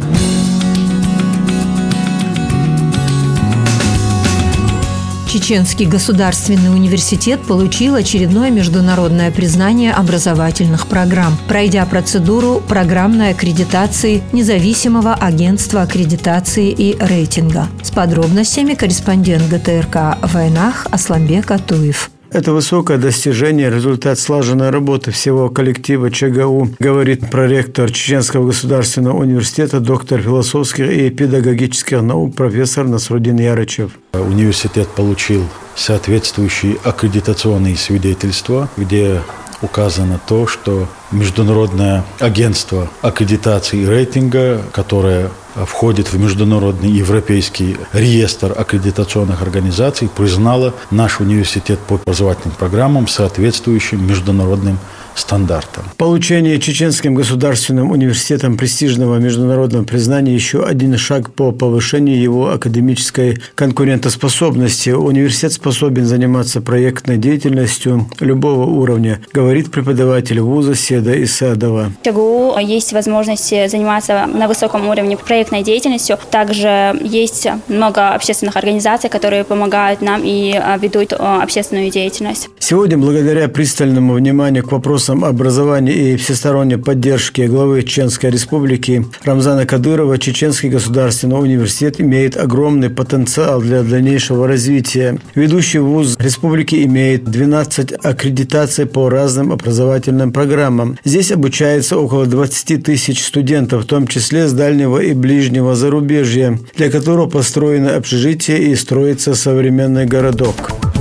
Чеченский 5.33 5.87
государственный 5.87 6.69
университет 6.69 7.41
получил 7.41 7.95
очередное 7.95 8.51
международное 8.51 9.31
признание 9.31 9.95
образовательных 9.95 10.87
программ, 10.89 11.39
пройдя 11.49 11.87
процедуру 11.87 12.63
программной 12.69 13.31
аккредитации 13.31 14.23
независимого 14.33 15.15
агентства 15.15 15.81
аккредитации 15.81 16.69
и 16.69 16.99
рейтинга. 17.01 17.69
С 17.83 17.91
подробностями 17.91 18.75
корреспондент 18.75 19.49
ГТРК 19.49 20.19
войнах 20.21 20.87
Асламбек 20.91 21.51
Атуев. 21.51 22.12
Это 22.33 22.53
высокое 22.53 22.97
достижение, 22.97 23.69
результат 23.69 24.19
слаженной 24.19 24.71
работы 24.71 25.11
всего 25.11 25.51
коллектива 25.51 26.11
ЧГУ, 26.11 26.71
говорит 26.79 27.31
проректор 27.31 27.93
Чеченского 27.93 28.47
государственного 28.47 29.19
университета, 29.19 29.81
доктор 29.81 30.23
философских 30.23 30.91
и 30.91 31.11
педагогических 31.11 32.01
наук, 32.01 32.35
профессор 32.35 32.89
Насрудин 32.89 33.37
Ярычев. 33.37 33.93
Университет 34.15 34.89
получил 34.89 35.45
соответствующие 35.77 36.79
аккредитационные 36.85 37.77
свидетельства, 37.77 38.71
где 38.79 39.21
указано 39.61 40.19
то, 40.27 40.47
что 40.47 40.89
Международное 41.13 42.05
агентство 42.19 42.89
аккредитации 43.03 43.81
и 43.81 43.87
рейтинга, 43.87 44.63
которое 44.73 45.31
входит 45.55 46.13
в 46.13 46.19
Международный 46.19 46.91
европейский 46.91 47.77
реестр 47.93 48.55
аккредитационных 48.57 49.43
организаций, 49.43 50.09
признало 50.09 50.75
наш 50.91 51.21
университет 51.21 51.79
по 51.81 51.97
образовательным 51.97 52.57
программам 52.57 53.07
соответствующим 53.07 54.07
международным 54.07 54.79
стандартам. 55.15 55.85
Получение 55.97 56.61
Чеченским 56.61 57.15
государственным 57.15 57.91
университетом 57.91 58.57
престижного 58.57 59.17
международного 59.17 59.85
признания 59.85 60.35
еще 60.35 60.65
один 60.65 60.97
шаг 60.97 61.33
по 61.33 61.53
повышению 61.53 62.21
его 62.21 62.51
академической 62.51 63.41
конкурентоспособности. 63.55 64.91
Университет 64.91 65.53
способен 65.53 66.07
заниматься 66.07 66.61
проектной 66.61 67.17
деятельностью 67.17 68.09
любого 68.21 68.65
уровня, 68.65 69.21
говорит 69.33 69.71
преподаватель 69.71 70.41
вуза 70.41 70.75
Седа 70.75 71.23
Исадова. 71.23 71.93
В 72.03 72.07
ЧГУ 72.07 72.59
есть 72.59 72.93
возможность 72.93 73.49
заниматься 73.49 74.27
на 74.27 74.49
высоком 74.49 74.89
уровне 74.89 75.17
проектной 75.17 75.63
деятельностью. 75.63 76.19
Также 76.31 76.95
есть 77.03 77.47
много 77.69 78.11
общественных 78.11 78.57
организаций, 78.57 79.09
которые 79.09 79.45
помогают 79.45 80.01
нам 80.01 80.23
и 80.25 80.53
а, 80.55 80.77
ведут 80.77 81.13
а, 81.13 81.43
общественную 81.43 81.91
деятельность. 81.91 82.49
Сегодня, 82.59 82.99
благодаря 82.99 83.49
пристальному 83.49 84.15
вниманию 84.15 84.65
к 84.65 84.73
вопросам 85.03 85.25
образования 85.25 86.13
и 86.13 86.17
всесторонней 86.17 86.79
поддержки 86.79 87.41
главы 87.43 87.83
Чеченской 87.83 88.31
Республики 88.31 89.05
Рамзана 89.25 89.67
Кадырова, 89.67 90.17
Чеченский 90.17 90.69
государственный 90.69 91.41
университет 91.41 92.01
имеет 92.01 92.37
огромный 92.37 92.89
потенциал 92.89 93.61
для 93.61 93.83
дальнейшего 93.83 94.47
развития. 94.47 95.19
Ведущий 95.35 95.81
вуз 95.81 96.17
республики 96.21 96.85
имеет 96.85 97.25
12 97.25 97.95
аккредитаций 98.01 98.87
по 98.87 99.09
разным 99.09 99.51
образовательным 99.51 100.33
программам. 100.33 100.97
Здесь 101.05 101.33
обучается 101.33 101.99
около 101.99 102.27
20 102.27 102.85
тысяч 102.85 103.25
студентов, 103.25 103.83
в 103.83 103.87
том 103.87 104.07
числе 104.07 104.47
с 104.47 104.53
дальнего 104.53 105.01
и 105.01 105.15
ближнего 105.15 105.75
зарубежья, 105.75 106.61
для 106.77 106.93
которого 106.93 107.29
построено 107.29 107.97
общежитие 107.97 108.71
и 108.71 108.77
строится 108.77 109.35
современный 109.35 110.07
городок. 110.07 110.92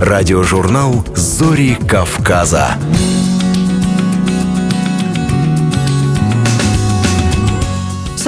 Радиожурнал 0.00 1.04
«Зори 1.14 1.74
Кавказа». 1.74 2.78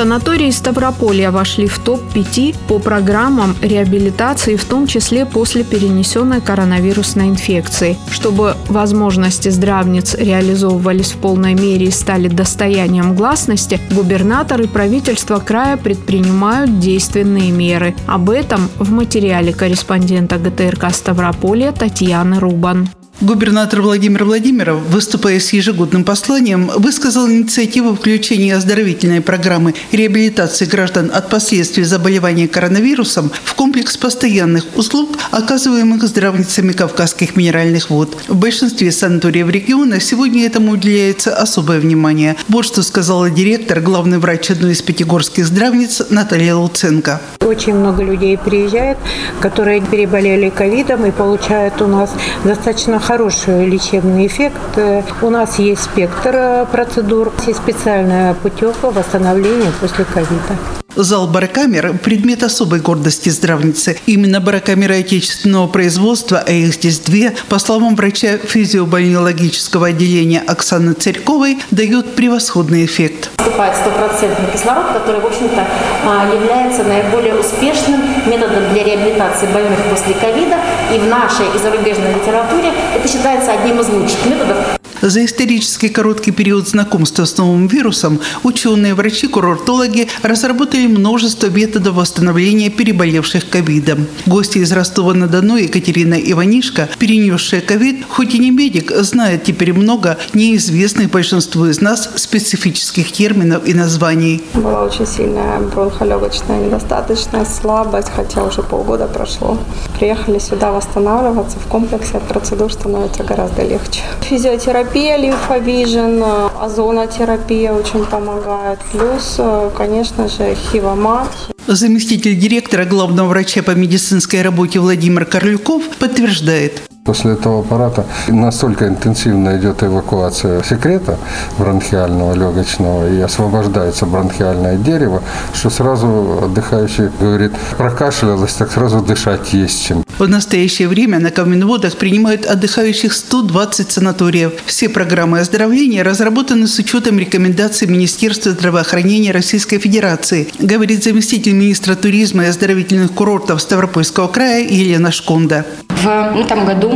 Санатории 0.03 0.51
Ставрополья 0.51 1.31
вошли 1.31 1.69
в 1.69 1.79
топ-5 1.79 2.57
по 2.67 2.81
программам 2.81 3.55
реабилитации, 3.63 4.57
в 4.57 4.65
том 4.65 4.89
числе 4.89 5.25
после 5.25 5.63
перенесенной 5.63 6.41
коронавирусной 6.41 7.29
инфекции. 7.29 7.97
Чтобы 8.11 8.57
возможности 8.69 9.49
здравниц 9.49 10.17
реализовывались 10.17 11.13
в 11.13 11.19
полной 11.19 11.55
мере 11.55 11.87
и 11.87 11.93
стали 11.93 12.27
достоянием 12.27 13.15
гласности, 13.15 13.79
губернатор 13.93 14.61
и 14.63 14.67
правительство 14.67 15.39
края 15.39 15.77
предпринимают 15.77 16.81
действенные 16.81 17.53
меры. 17.53 17.95
Об 18.09 18.29
этом 18.29 18.71
в 18.81 18.91
материале 18.91 19.53
корреспондента 19.53 20.37
ГТРК 20.37 20.93
Ставрополья 20.93 21.71
Татьяны 21.71 22.41
Рубан. 22.41 22.89
Губернатор 23.23 23.83
Владимир 23.83 24.25
Владимиров, 24.25 24.81
выступая 24.89 25.39
с 25.39 25.53
ежегодным 25.53 26.03
посланием, 26.03 26.67
высказал 26.75 27.31
инициативу 27.31 27.95
включения 27.95 28.57
оздоровительной 28.57 29.21
программы 29.21 29.77
реабилитации 29.93 30.65
граждан 30.65 31.09
от 31.15 31.29
последствий 31.29 31.85
заболевания 31.85 32.49
коронавирусом 32.49 33.31
в 33.45 33.55
комплекс 33.55 33.97
постоянных 33.97 34.65
услуг, 34.77 35.11
оказываемых 35.31 36.03
здравницами 36.03 36.73
Кавказских 36.73 37.37
минеральных 37.37 37.91
вод. 37.91 38.17
В 38.27 38.35
большинстве 38.35 38.91
санаториев 38.91 39.49
региона 39.49 40.01
сегодня 40.01 40.45
этому 40.45 40.73
уделяется 40.73 41.33
особое 41.37 41.79
внимание. 41.79 42.35
Вот 42.49 42.65
что 42.65 42.83
сказала 42.83 43.31
директор, 43.31 43.79
главный 43.79 44.19
врач 44.19 44.51
одной 44.51 44.73
из 44.73 44.83
пятигорских 44.83 45.47
здравниц 45.47 46.03
Наталья 46.11 46.57
Луценко. 46.57 47.21
Очень 47.41 47.75
много 47.75 48.03
людей 48.03 48.37
приезжает, 48.37 48.99
которые 49.41 49.81
переболели 49.81 50.51
ковидом 50.51 51.07
и 51.07 51.13
получают 51.13 51.81
у 51.81 51.87
нас 51.87 52.11
достаточно 52.43 52.99
хороший 53.13 53.67
лечебный 53.67 54.27
эффект. 54.27 54.79
У 55.21 55.29
нас 55.29 55.59
есть 55.59 55.83
спектр 55.83 56.31
э, 56.33 56.67
процедур, 56.73 57.31
есть 57.47 57.59
специальная 57.59 58.33
путевка 58.33 58.91
восстановления 58.91 59.71
после 59.83 60.07
ковида. 60.07 60.82
Зал 60.95 61.27
барокамер– 61.27 61.97
предмет 62.05 62.43
особой 62.43 62.81
гордости 62.81 63.31
здравницы. 63.31 63.99
Именно 64.05 64.41
барокамеры 64.41 65.01
отечественного 65.01 65.67
производства, 65.67 66.45
а 66.47 66.53
их 66.53 66.75
здесь 66.75 66.99
две, 67.01 67.33
по 67.49 67.59
словам 67.59 67.97
врача 67.97 68.37
физиобальнеологического 68.37 69.89
отделения 69.89 70.43
Оксаны 70.47 70.93
Царьковой, 70.93 71.59
дают 71.71 72.15
превосходный 72.15 72.85
эффект. 72.85 73.31
Поступает 73.39 73.75
стопроцентный 73.77 74.53
кислород, 74.53 74.93
который, 74.93 75.21
в 75.21 75.27
общем-то, 75.27 75.67
а, 76.05 76.31
является 76.35 76.85
наиболее 76.85 77.37
успешным 77.37 78.03
методом 78.27 78.75
для 78.75 78.85
реабилитации 78.85 79.47
больных 79.47 79.79
после 79.89 80.13
ковида. 80.13 80.59
И 80.95 80.99
в 80.99 81.07
нашей 81.07 81.47
и 81.55 81.59
зарубежной 81.59 82.13
литературе 82.15 82.71
это 82.95 83.09
считается 83.09 83.53
одним 83.53 83.81
из 83.81 83.89
лучших 83.89 84.27
методов. 84.27 84.59
За 85.03 85.25
исторически 85.25 85.89
короткий 85.89 86.31
период 86.31 86.69
знакомства 86.69 87.25
с 87.25 87.37
новым 87.37 87.67
вирусом 87.67 88.21
ученые, 88.45 88.95
врачи, 88.95 89.27
курортологи 89.27 90.07
разработали 90.23 90.87
множество 90.87 91.49
методов 91.49 91.97
восстановления 91.97 92.71
переболевших 92.71 93.51
ковидом. 93.51 94.07
Гости 94.27 94.59
из 94.59 94.71
Ростова-на-Дону 94.71 95.57
Екатерина 95.57 96.15
Иванишка, 96.15 96.89
перенесшая 97.01 97.63
ковид, 97.63 98.05
хоть 98.09 98.37
и 98.37 98.39
не 98.39 98.53
медик, 98.53 98.93
знает 98.93 99.43
теперь 99.43 99.73
много 99.73 100.19
неизвестных 100.35 101.11
большинству 101.11 101.67
из 101.67 101.81
нас 101.81 102.09
специфических 102.15 103.11
терминов 103.11 103.67
и 103.67 103.75
названий. 103.75 104.41
Была 104.55 104.85
очень 104.85 105.09
сильная 105.09 105.59
бронхолегочная 105.59 106.65
недостаточность, 106.65 107.57
слабость, 107.57 108.11
хотя 108.15 108.45
уже 108.45 108.63
полгода 108.63 109.09
прошло. 109.09 109.59
Приехали 109.99 110.39
сюда 110.39 110.71
восстанавливаться 110.71 111.59
в 111.59 111.67
комплексе, 111.67 112.19
от 112.19 112.29
процедур 112.29 112.73
становится 112.73 113.25
гораздо 113.25 113.63
легче. 113.65 114.03
Физиотерапия 114.21 114.92
терапия, 114.93 115.17
лимфовижен, 115.17 116.23
озонотерапия 116.61 117.73
очень 117.73 118.05
помогает. 118.05 118.79
Плюс, 118.93 119.41
конечно 119.77 120.29
же, 120.29 120.55
хивомат. 120.55 121.29
Заместитель 121.67 122.39
директора 122.39 122.85
главного 122.85 123.29
врача 123.29 123.63
по 123.63 123.71
медицинской 123.71 124.43
работе 124.43 124.81
Владимир 124.81 125.25
Корлюков 125.25 125.85
подтверждает. 125.99 126.83
После 127.05 127.33
этого 127.33 127.61
аппарата 127.61 128.07
настолько 128.29 128.87
интенсивно 128.87 129.57
идет 129.59 129.83
эвакуация 129.83 130.63
секрета 130.63 131.19
бронхиального, 131.59 132.33
легочного, 132.35 133.13
и 133.13 133.21
освобождается 133.21 134.07
бронхиальное 134.07 134.77
дерево, 134.77 135.21
что 135.53 135.69
сразу 135.69 136.43
отдыхающий 136.45 137.11
говорит, 137.19 137.51
прокашлялась, 137.77 138.53
так 138.53 138.71
сразу 138.71 139.01
дышать 139.01 139.53
есть 139.53 139.85
чем. 139.85 140.05
В 140.17 140.29
настоящее 140.29 140.87
время 140.87 141.19
на 141.19 141.33
Каменводах 141.33 141.97
принимают 141.97 142.47
отдыхающих 142.47 143.13
120 143.13 143.91
санаториев. 143.91 144.53
Все 144.67 144.89
программы 144.89 145.41
оздоровления 145.41 146.05
разработаны 146.05 146.69
с 146.69 146.79
учетом 146.79 147.19
рекомендаций 147.19 147.89
Министерства 147.89 148.53
здравоохранения 148.53 149.33
Российской 149.33 149.79
Федерации, 149.79 150.47
говорит 150.61 151.03
заместитель 151.03 151.55
министра 151.55 151.97
туризма 151.97 152.45
и 152.45 152.47
оздоровительных 152.47 153.11
курортов 153.11 153.61
Ставропольского 153.61 154.29
края 154.29 154.65
Елена 154.69 155.11
Шконда. 155.11 155.67
В 156.03 156.37
этом 156.37 156.65
году 156.65 156.92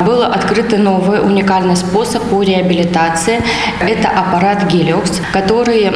был 0.00 0.22
открыт 0.22 0.76
новый 0.78 1.20
уникальный 1.20 1.76
способ 1.76 2.22
по 2.24 2.42
реабилитации. 2.42 3.42
Это 3.80 4.08
аппарат 4.08 4.64
Гелиокс, 4.70 5.20
который 5.32 5.90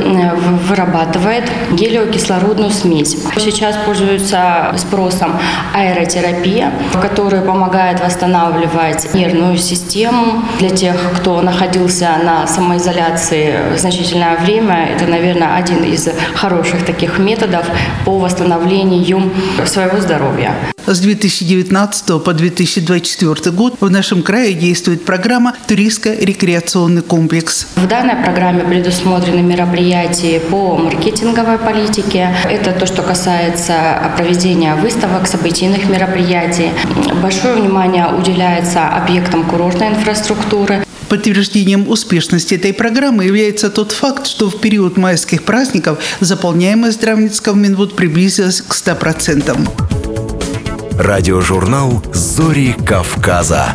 вырабатывает 0.68 1.44
гелиокислородную 1.72 2.70
смесь. 2.70 3.16
Сейчас 3.36 3.76
пользуется 3.84 4.74
спросом 4.76 5.38
аэротерапия, 5.74 6.72
которая 7.00 7.42
помогает 7.42 8.00
восстанавливать 8.00 9.14
нервную 9.14 9.56
систему. 9.58 10.42
Для 10.58 10.70
тех, 10.70 10.96
кто 11.16 11.40
находился 11.42 12.08
на 12.22 12.46
самоизоляции 12.46 13.76
значительное 13.76 14.36
время, 14.36 14.88
это, 14.94 15.06
наверное, 15.06 15.56
один 15.56 15.84
из 15.84 16.08
хороших 16.34 16.84
таких 16.84 17.18
методов 17.18 17.66
по 18.04 18.18
восстановлению 18.18 19.30
своего 19.64 20.00
здоровья. 20.00 20.54
С 20.86 21.00
2019 21.00 22.22
по 22.22 22.32
2024 22.32 23.50
год 23.50 23.74
в 23.80 23.90
нашем 23.90 24.22
крае 24.22 24.54
действует 24.54 25.04
программа 25.04 25.52
«Туристско-рекреационный 25.66 27.02
комплекс». 27.02 27.66
В 27.74 27.88
данной 27.88 28.14
программе 28.14 28.62
предусмотрены 28.62 29.42
мероприятия 29.42 30.38
по 30.38 30.76
маркетинговой 30.76 31.58
политике. 31.58 32.32
Это 32.48 32.70
то, 32.70 32.86
что 32.86 33.02
касается 33.02 34.12
проведения 34.16 34.76
выставок, 34.76 35.26
событийных 35.26 35.88
мероприятий. 35.88 36.70
Большое 37.20 37.54
внимание 37.56 38.06
уделяется 38.06 38.86
объектам 38.88 39.42
курортной 39.42 39.88
инфраструктуры. 39.88 40.84
Подтверждением 41.08 41.88
успешности 41.88 42.54
этой 42.54 42.72
программы 42.72 43.24
является 43.24 43.70
тот 43.70 43.90
факт, 43.90 44.28
что 44.28 44.50
в 44.50 44.60
период 44.60 44.96
майских 44.96 45.42
праздников 45.42 45.98
заполняемость 46.20 46.98
здравниц 46.98 47.40
в 47.40 47.56
Минвуд 47.56 47.96
приблизилась 47.96 48.60
к 48.60 48.72
100%. 48.72 49.95
Радиожурнал 50.98 52.02
«Зори 52.12 52.72
Кавказа». 52.72 53.74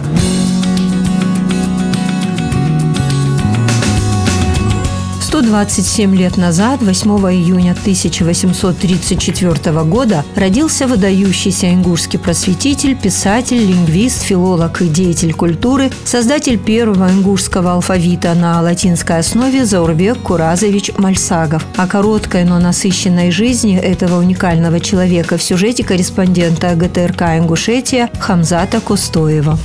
127 5.32 6.14
лет 6.14 6.36
назад, 6.36 6.82
8 6.82 7.10
июня 7.34 7.72
1834 7.72 9.84
года, 9.84 10.26
родился 10.36 10.88
выдающийся 10.88 11.74
ингушский 11.74 12.20
просветитель, 12.20 12.98
писатель, 12.98 13.66
лингвист, 13.66 14.24
филолог 14.24 14.82
и 14.82 14.90
деятель 14.90 15.34
культуры, 15.34 15.90
создатель 16.04 16.60
первого 16.60 17.10
ингушского 17.10 17.72
алфавита 17.72 18.34
на 18.34 18.62
латинской 18.62 19.20
основе 19.20 19.66
Заурбек 19.66 20.20
Куразович 20.20 20.92
Мальсагов. 20.98 21.66
О 21.78 21.88
короткой, 21.88 22.44
но 22.44 22.60
насыщенной 22.60 23.32
жизни 23.32 23.78
этого 23.78 24.20
уникального 24.20 24.82
человека 24.82 25.38
в 25.38 25.44
сюжете 25.44 25.86
корреспондента 25.86 26.76
ГТРК 26.76 27.38
«Ингушетия» 27.38 28.10
Хамзата 28.20 28.82
Костоева. 28.82 29.58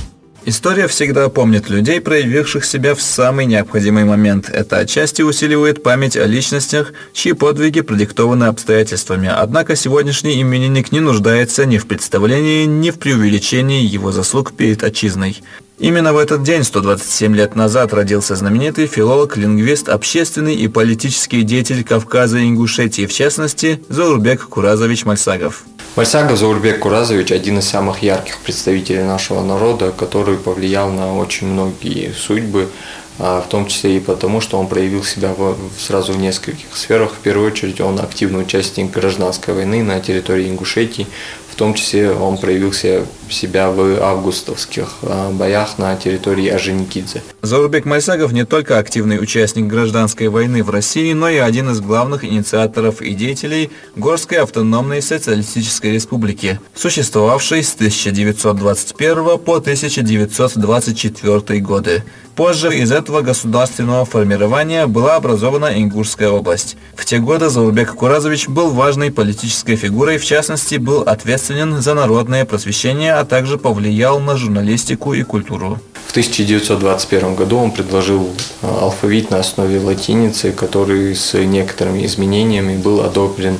История 0.49 0.87
всегда 0.87 1.27
помнит 1.27 1.69
людей, 1.69 1.99
проявивших 1.99 2.63
себя 2.63 2.95
в 2.95 3.01
самый 3.01 3.45
необходимый 3.45 4.05
момент. 4.05 4.49
Это 4.49 4.77
отчасти 4.77 5.21
усиливает 5.21 5.83
память 5.83 6.15
о 6.15 6.25
личностях, 6.25 6.93
чьи 7.11 7.33
подвиги 7.33 7.81
продиктованы 7.81 8.45
обстоятельствами. 8.45 9.27
Однако 9.27 9.75
сегодняшний 9.75 10.41
именинник 10.41 10.93
не 10.93 11.01
нуждается 11.01 11.65
ни 11.65 11.77
в 11.77 11.85
представлении, 11.85 12.63
ни 12.63 12.91
в 12.91 12.97
преувеличении 12.97 13.83
его 13.83 14.13
заслуг 14.13 14.53
перед 14.53 14.85
отчизной. 14.85 15.43
Именно 15.79 16.13
в 16.13 16.17
этот 16.17 16.43
день, 16.43 16.63
127 16.63 17.35
лет 17.35 17.57
назад, 17.57 17.93
родился 17.93 18.37
знаменитый 18.37 18.87
филолог, 18.87 19.35
лингвист, 19.35 19.89
общественный 19.89 20.55
и 20.55 20.69
политический 20.69 21.41
деятель 21.41 21.83
Кавказа 21.83 22.37
и 22.37 22.47
Ингушетии, 22.47 23.05
в 23.05 23.11
частности, 23.11 23.83
Заурбек 23.89 24.47
Куразович 24.47 25.03
Мальсагов. 25.03 25.65
Мальсагов 25.97 26.37
Заурбек 26.37 26.77
Куразович– 26.81 27.31
один 27.33 27.57
из 27.57 27.67
самых 27.67 28.03
ярких 28.03 28.37
представителей 28.41 29.01
нашего 29.01 29.41
народа, 29.41 29.91
который 29.91 30.37
повлиял 30.37 30.91
на 30.91 31.17
очень 31.17 31.47
многие 31.47 32.13
судьбы, 32.13 32.69
а, 33.17 33.41
в 33.41 33.49
том 33.49 33.65
числе 33.65 33.97
и 33.97 33.99
потому, 33.99 34.39
что 34.39 34.59
он 34.59 34.67
проявил 34.67 35.03
себя 35.03 35.33
сразу 35.79 36.13
в 36.13 36.19
нескольких 36.19 36.77
сферах. 36.77 37.13
В 37.13 37.17
первую 37.17 37.47
очередь 37.51 37.81
он 37.81 37.99
активный 37.99 38.43
участник 38.43 38.91
гражданской 38.91 39.55
войны 39.55 39.81
на 39.81 39.99
территории 39.99 40.47
Ингушетии, 40.49 41.07
в 41.49 41.55
том 41.55 41.73
числе 41.73 42.11
он 42.11 42.37
проявил 42.37 42.73
себя 42.73 43.71
в 43.71 43.99
августовских 43.99 44.97
а, 45.01 45.31
боях 45.31 45.79
на 45.79 45.95
территории 45.95 46.47
Орджоникидзе. 46.47 47.23
Заурбек 47.47 47.85
Майсагов 47.85 48.33
не 48.33 48.43
только 48.43 48.77
активный 48.77 49.23
участник 49.23 49.67
гражданской 49.67 50.27
войны 50.27 50.65
в 50.65 50.69
России, 50.69 51.13
но 51.13 51.29
и 51.29 51.37
один 51.37 51.69
из 51.69 51.79
главных 51.79 52.25
инициаторов 52.25 53.01
и 53.01 53.13
деятелей 53.13 53.71
Горской 53.95 54.39
автономной 54.39 55.01
социалистической 55.01 55.93
республики, 55.93 56.59
существовавшей 56.75 57.63
с 57.63 57.73
1921 57.73 59.39
по 59.39 59.55
1924 59.55 61.61
годы. 61.61 62.03
Позже 62.37 62.77
из 62.77 62.91
этого 62.91 63.21
государственного 63.21 64.05
формирования 64.05 64.85
была 64.85 65.15
образована 65.15 65.81
Ингушская 65.81 66.29
область. 66.29 66.77
В 66.95 67.03
те 67.03 67.17
годы 67.17 67.49
Заурбек 67.49 67.95
Куразович 67.95 68.47
был 68.47 68.69
важной 68.69 69.09
политической 69.09 69.75
фигурой, 69.75 70.19
в 70.19 70.25
частности, 70.25 70.75
был 70.75 71.01
ответственен 71.01 71.81
за 71.81 71.95
народное 71.95 72.45
просвещение, 72.45 73.13
а 73.13 73.25
также 73.25 73.57
повлиял 73.57 74.19
на 74.19 74.37
журналистику 74.37 75.13
и 75.13 75.23
культуру. 75.23 75.79
В 76.05 76.11
1921 76.11 77.33
году 77.37 77.57
он 77.57 77.71
предложил 77.71 78.27
э, 78.61 78.67
алфавит 78.67 79.31
на 79.31 79.39
основе 79.39 79.79
латиницы, 79.79 80.51
который 80.51 81.15
с 81.15 81.33
некоторыми 81.33 82.05
изменениями 82.05 82.75
был 82.75 83.01
одобрен 83.01 83.57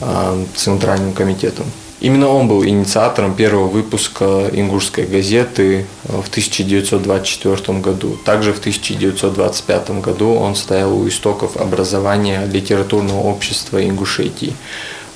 э, 0.00 0.44
Центральным 0.54 1.12
комитетом. 1.12 1.66
Именно 2.00 2.28
он 2.28 2.46
был 2.46 2.64
инициатором 2.64 3.34
первого 3.34 3.66
выпуска 3.66 4.48
ингушской 4.52 5.04
газеты 5.04 5.86
э, 6.04 6.20
в 6.22 6.28
1924 6.28 7.78
году. 7.80 8.16
Также 8.24 8.52
в 8.52 8.60
1925 8.60 9.90
году 10.00 10.34
он 10.34 10.54
стоял 10.54 10.96
у 10.96 11.08
истоков 11.08 11.56
образования 11.56 12.46
литературного 12.46 13.20
общества 13.22 13.84
Ингушетии. 13.84 14.54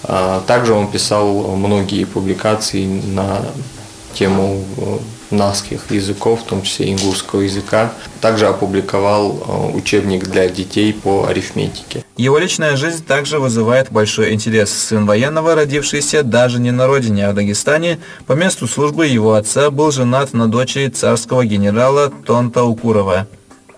А, 0.05 0.43
также 0.47 0.73
он 0.73 0.91
писал 0.91 1.57
многие 1.57 2.05
публикации 2.05 2.85
на 2.85 3.43
тему 4.15 4.65
э, 4.77 4.99
наских 5.33 5.91
языков, 5.91 6.43
в 6.43 6.45
том 6.45 6.63
числе 6.63 6.93
ингушского 6.93 7.41
языка. 7.41 7.93
Также 8.21 8.47
опубликовал 8.47 9.33
э, 9.33 9.77
учебник 9.77 10.29
для 10.29 10.49
детей 10.49 10.93
по 10.93 11.27
арифметике. 11.27 12.05
Его 12.17 12.39
личная 12.39 12.77
жизнь 12.77 13.05
также 13.05 13.39
вызывает 13.39 13.91
большой 13.91 14.33
интерес. 14.33 14.71
Сын 14.71 15.07
военного, 15.07 15.55
родившийся 15.55 16.23
даже 16.23 16.61
не 16.61 16.71
на 16.71 16.87
родине, 16.87 17.27
а 17.27 17.33
в 17.33 17.35
Дагестане, 17.35 17.99
по 18.27 18.35
месту 18.35 18.69
службы 18.69 19.07
его 19.07 19.35
отца 19.35 19.71
был 19.71 19.91
женат 19.91 20.33
на 20.35 20.47
дочери 20.47 20.89
царского 20.89 21.45
генерала 21.45 22.13
Тонта 22.25 22.65
Укурова. 22.65 23.27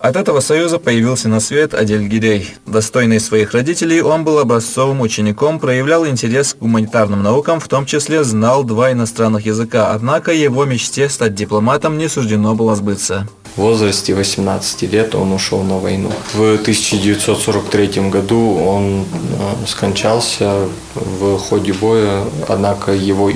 От 0.05 0.17
этого 0.17 0.39
союза 0.39 0.77
появился 0.77 1.29
на 1.29 1.39
свет 1.39 1.73
Адельгирей. 1.73 2.53
Достойный 2.67 3.19
своих 3.19 3.53
родителей, 3.53 4.03
он 4.03 4.23
был 4.23 4.37
образцовым 4.37 5.01
учеником, 5.01 5.59
проявлял 5.59 6.05
интерес 6.05 6.53
к 6.53 6.59
гуманитарным 6.59 7.23
наукам, 7.23 7.59
в 7.59 7.67
том 7.67 7.87
числе 7.87 8.23
знал 8.23 8.63
два 8.63 8.91
иностранных 8.91 9.47
языка, 9.47 9.93
однако 9.93 10.31
его 10.31 10.63
мечте 10.65 11.09
стать 11.09 11.33
дипломатом 11.33 11.97
не 11.97 12.07
суждено 12.07 12.53
было 12.53 12.75
сбыться. 12.75 13.27
В 13.55 13.61
возрасте 13.61 14.13
18 14.13 14.81
лет 14.91 15.15
он 15.15 15.31
ушел 15.31 15.63
на 15.63 15.77
войну. 15.77 16.11
В 16.33 16.55
1943 16.55 18.09
году 18.09 18.57
он 18.59 19.03
э, 19.03 19.65
скончался 19.65 20.67
в 20.93 21.37
ходе 21.37 21.71
боя, 21.71 22.25
однако 22.49 22.91
его 22.91 23.31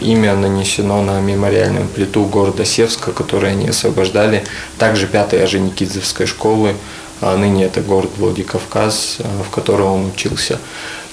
имя 0.00 0.34
нанесено 0.34 1.02
на 1.02 1.20
мемориальную 1.20 1.86
плиту 1.86 2.24
города 2.24 2.64
Севска, 2.64 3.12
который 3.12 3.52
они 3.52 3.68
освобождали. 3.68 4.42
Также 4.76 5.06
5-й 5.06 5.40
Орджоникидзевской 5.40 6.26
школы, 6.26 6.74
а 7.20 7.36
ныне 7.36 7.66
это 7.66 7.80
город 7.80 8.10
Владикавказ, 8.16 9.18
э, 9.20 9.24
в 9.48 9.50
котором 9.50 9.86
он 9.86 10.06
учился. 10.06 10.58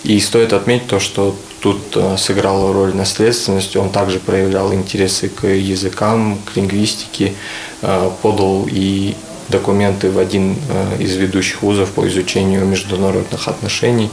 И 0.04 0.20
стоит 0.20 0.54
отметить 0.54 0.88
то, 0.88 1.00
что 1.00 1.36
тут 1.60 1.96
э, 1.96 2.18
сыграла 2.18 2.74
роль 2.74 2.96
наследственность. 2.96 3.76
Он 3.76 3.90
также 3.90 4.20
проявлял 4.20 4.74
интересы 4.74 5.30
к 5.30 5.48
языкам, 5.48 6.40
к 6.46 6.56
лингвистике, 6.56 7.34
э, 7.82 8.12
подал 8.22 8.68
и 8.70 9.16
документы 9.50 10.12
в 10.12 10.20
один 10.20 10.56
э, 10.70 11.02
из 11.02 11.16
ведущих 11.16 11.62
вузов 11.62 11.92
по 11.92 12.08
изучению 12.08 12.66
международных 12.66 13.48
отношений, 13.48 14.10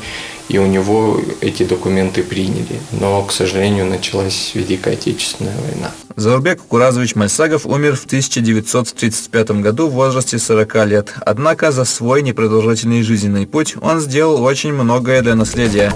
и 0.49 0.59
у 0.59 0.67
него 0.67 1.21
эти 1.41 1.65
документы 1.65 2.23
приняли. 2.23 2.81
Но, 2.93 3.23
к 3.23 3.33
сожалению, 3.33 3.87
началась 3.87 4.53
Великая 4.55 4.93
Отечественная 4.93 5.57
война. 5.57 5.91
Заурбек 6.17 6.61
Куразович 6.63 7.17
Мальсагов 7.17 7.67
умер 7.67 7.97
в 7.97 8.05
1935 8.05 9.51
году 9.63 9.89
в 9.89 9.93
возрасте 9.93 10.39
40 10.39 10.87
лет. 10.87 11.15
Однако 11.25 11.73
за 11.73 11.85
свой 11.85 12.23
непродолжительный 12.23 13.03
жизненный 13.03 13.47
путь 13.47 13.75
он 13.81 14.01
сделал 14.01 14.43
очень 14.43 14.73
многое 14.73 15.23
для 15.23 15.35
наследия. 15.35 15.93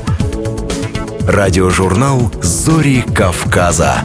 Радиожурнал 1.29 2.33
«Зори 2.41 3.05
Кавказа». 3.15 3.97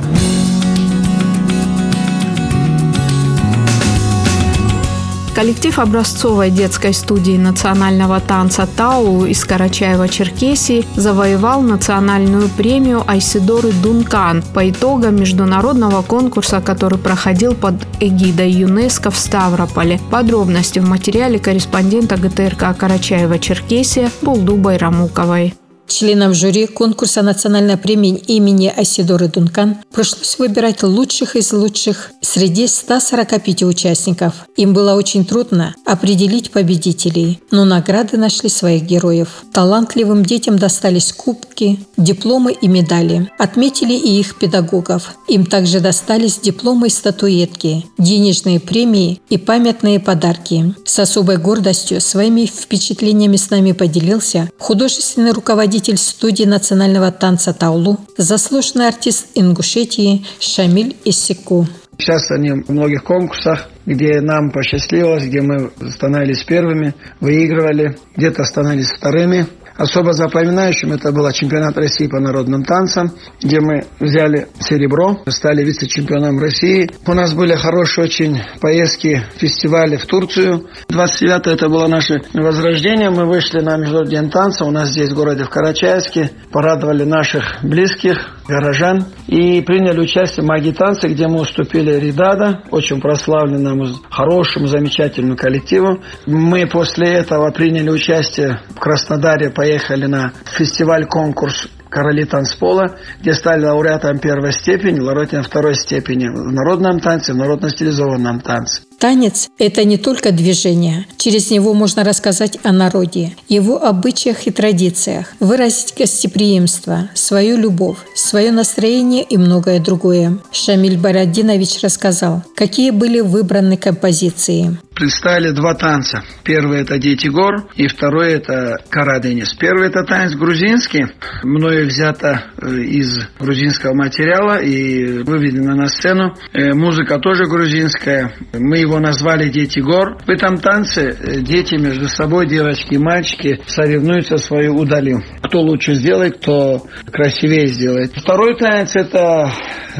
Коллектив 5.33 5.79
образцовой 5.79 6.51
детской 6.51 6.93
студии 6.93 7.37
национального 7.37 8.19
танца 8.19 8.67
«Тау» 8.75 9.23
из 9.23 9.45
Карачаева-Черкесии 9.45 10.85
завоевал 10.97 11.61
национальную 11.61 12.49
премию 12.49 13.05
Айсидоры 13.07 13.71
Дункан 13.71 14.43
по 14.53 14.69
итогам 14.69 15.15
международного 15.15 16.01
конкурса, 16.01 16.59
который 16.59 16.99
проходил 16.99 17.55
под 17.55 17.75
эгидой 18.01 18.51
ЮНЕСКО 18.51 19.11
в 19.11 19.17
Ставрополе. 19.17 19.97
Подробности 20.11 20.79
в 20.79 20.89
материале 20.89 21.39
корреспондента 21.39 22.17
ГТРК 22.17 22.77
Карачаева-Черкесия 22.77 24.11
Булду 24.21 24.57
Байрамуковой. 24.57 25.53
Членам 25.87 26.33
жюри 26.33 26.65
конкурса 26.65 27.21
национальной 27.21 27.77
премии 27.77 28.15
имени 28.15 28.73
Асидоры 28.75 29.27
Дункан 29.27 29.77
пришлось 29.93 30.39
выбирать 30.39 30.81
лучших 30.81 31.35
из 31.35 31.51
лучших 31.51 32.11
среди 32.21 32.67
145 32.67 33.63
участников. 33.63 34.33
Им 34.55 34.73
было 34.73 34.95
очень 34.95 35.25
трудно 35.25 35.75
определить 35.85 36.51
победителей, 36.51 37.41
но 37.51 37.65
награды 37.65 38.17
нашли 38.17 38.49
своих 38.49 38.83
героев. 38.83 39.43
Талантливым 39.51 40.23
детям 40.25 40.57
достались 40.57 41.11
кубки, 41.11 41.79
дипломы 41.97 42.53
и 42.53 42.67
медали. 42.67 43.29
Отметили 43.37 43.93
и 43.93 44.19
их 44.19 44.37
педагогов. 44.39 45.15
Им 45.27 45.45
также 45.45 45.79
достались 45.79 46.39
дипломы 46.39 46.87
и 46.87 46.89
статуэтки, 46.89 47.85
денежные 47.97 48.59
премии 48.59 49.21
и 49.29 49.37
памятные 49.37 49.99
подарки. 49.99 50.73
С 50.85 50.97
особой 50.99 51.37
гордостью 51.37 51.99
своими 52.01 52.45
впечатлениями 52.45 53.35
с 53.35 53.49
нами 53.49 53.73
поделился 53.73 54.49
художественный 54.57 55.31
руководитель 55.31 55.72
руководитель 55.73 55.97
студии 55.97 56.43
национального 56.43 57.11
танца 57.11 57.51
Таулу, 57.51 57.97
заслуженный 58.15 58.87
артист 58.87 59.29
Ингушетии 59.33 60.23
Шамиль 60.39 60.95
Исику. 61.03 61.65
Сейчас 61.97 62.29
они 62.29 62.51
в 62.51 62.69
многих 62.69 63.03
конкурсах, 63.03 63.69
где 63.87 64.21
нам 64.21 64.51
посчастливилось, 64.51 65.23
где 65.23 65.41
мы 65.41 65.71
становились 65.89 66.43
первыми, 66.43 66.93
выигрывали, 67.19 67.97
где-то 68.15 68.43
становились 68.43 68.91
вторыми. 68.91 69.47
Особо 69.75 70.13
запоминающим 70.13 70.93
это 70.93 71.11
был 71.11 71.29
чемпионат 71.31 71.77
России 71.77 72.07
по 72.07 72.19
народным 72.19 72.63
танцам, 72.63 73.11
где 73.41 73.59
мы 73.59 73.85
взяли 73.99 74.47
серебро, 74.59 75.21
стали 75.27 75.63
вице-чемпионом 75.63 76.39
России. 76.39 76.89
У 77.05 77.13
нас 77.13 77.33
были 77.33 77.55
хорошие 77.55 78.05
очень 78.05 78.41
поездки, 78.61 79.23
фестивали 79.37 79.97
в 79.97 80.05
Турцию. 80.05 80.67
29 80.89 81.47
это 81.47 81.69
было 81.69 81.87
наше 81.87 82.21
возрождение. 82.33 83.09
Мы 83.09 83.25
вышли 83.25 83.59
на 83.59 83.77
Международный 83.77 84.11
день 84.11 84.29
танца. 84.29 84.65
У 84.65 84.71
нас 84.71 84.89
здесь 84.89 85.09
в 85.09 85.15
городе 85.15 85.43
в 85.43 85.49
Карачаевске. 85.49 86.31
Порадовали 86.51 87.03
наших 87.03 87.63
близких, 87.63 88.42
горожан. 88.47 89.05
И 89.27 89.61
приняли 89.61 89.99
участие 89.99 90.43
в 90.43 90.47
магии 90.47 90.71
танца, 90.71 91.07
где 91.07 91.27
мы 91.27 91.41
уступили 91.41 91.93
Ридада, 91.93 92.63
очень 92.71 92.99
прославленному, 92.99 93.85
хорошему, 94.09 94.67
замечательному 94.67 95.35
коллективу. 95.35 96.01
Мы 96.25 96.67
после 96.67 97.13
этого 97.13 97.51
приняли 97.51 97.89
участие 97.89 98.61
в 98.69 98.79
Краснодаре, 98.79 99.49
поехали 99.49 100.05
на 100.05 100.33
фестиваль-конкурс 100.57 101.67
короли 101.89 102.25
танцпола, 102.25 102.95
где 103.21 103.33
стали 103.33 103.65
лауреатом 103.65 104.17
первой 104.17 104.51
степени, 104.51 104.99
лауреатом 104.99 105.43
второй 105.43 105.75
степени 105.75 106.27
в 106.27 106.51
народном 106.51 106.99
танце, 106.99 107.33
в 107.33 107.37
народно-стилизованном 107.37 108.41
танце. 108.41 108.81
Танец– 108.99 109.49
это 109.57 109.83
не 109.83 109.97
только 109.97 110.31
движение. 110.31 111.05
Через 111.17 111.51
него 111.51 111.73
можно 111.73 112.03
рассказать 112.03 112.57
о 112.63 112.71
народе, 112.71 113.35
его 113.49 113.83
обычаях 113.83 114.47
и 114.47 114.51
традициях, 114.51 115.33
выразить 115.39 115.93
гостеприимство, 115.97 117.09
свою 117.13 117.57
любовь, 117.57 117.97
свое 118.15 118.51
настроение 118.51 119.23
и 119.23 119.37
многое 119.37 119.79
другое. 119.79 120.39
Шамиль 120.51 120.97
Барадинович 120.97 121.83
рассказал, 121.83 122.43
какие 122.55 122.91
были 122.91 123.19
выбраны 123.19 123.77
композиции 123.77 124.77
представили 124.95 125.51
два 125.51 125.73
танца. 125.75 126.23
Первый 126.43 126.81
это 126.81 126.97
«Дети 126.97 127.27
гор» 127.27 127.67
и 127.75 127.87
второй 127.87 128.33
это 128.33 128.77
«Караденис». 128.89 129.53
Первый 129.53 129.87
это 129.87 130.03
танец 130.03 130.35
грузинский. 130.35 131.05
Мною 131.43 131.87
взято 131.87 132.43
э, 132.61 132.75
из 132.81 133.17
грузинского 133.39 133.93
материала 133.93 134.61
и 134.61 135.23
выведено 135.23 135.75
на 135.75 135.87
сцену. 135.87 136.35
Э, 136.53 136.73
музыка 136.73 137.19
тоже 137.19 137.45
грузинская. 137.45 138.33
Мы 138.53 138.82
его 138.83 138.99
назвали 138.99 139.49
«Дети 139.49 139.79
гор». 139.79 140.17
В 140.25 140.29
этом 140.29 140.57
танце 140.57 141.09
э, 141.09 141.41
дети 141.41 141.75
между 141.75 142.07
собой, 142.07 142.47
девочки 142.47 142.93
и 142.93 142.97
мальчики, 142.97 143.59
соревнуются 143.65 144.37
свою 144.37 144.75
удалью. 144.75 145.23
Кто 145.41 145.61
лучше 145.61 145.95
сделает, 145.95 146.37
кто 146.37 146.83
красивее 147.11 147.67
сделает. 147.67 148.11
Второй 148.15 148.57
танец 148.57 148.95
это 148.95 149.51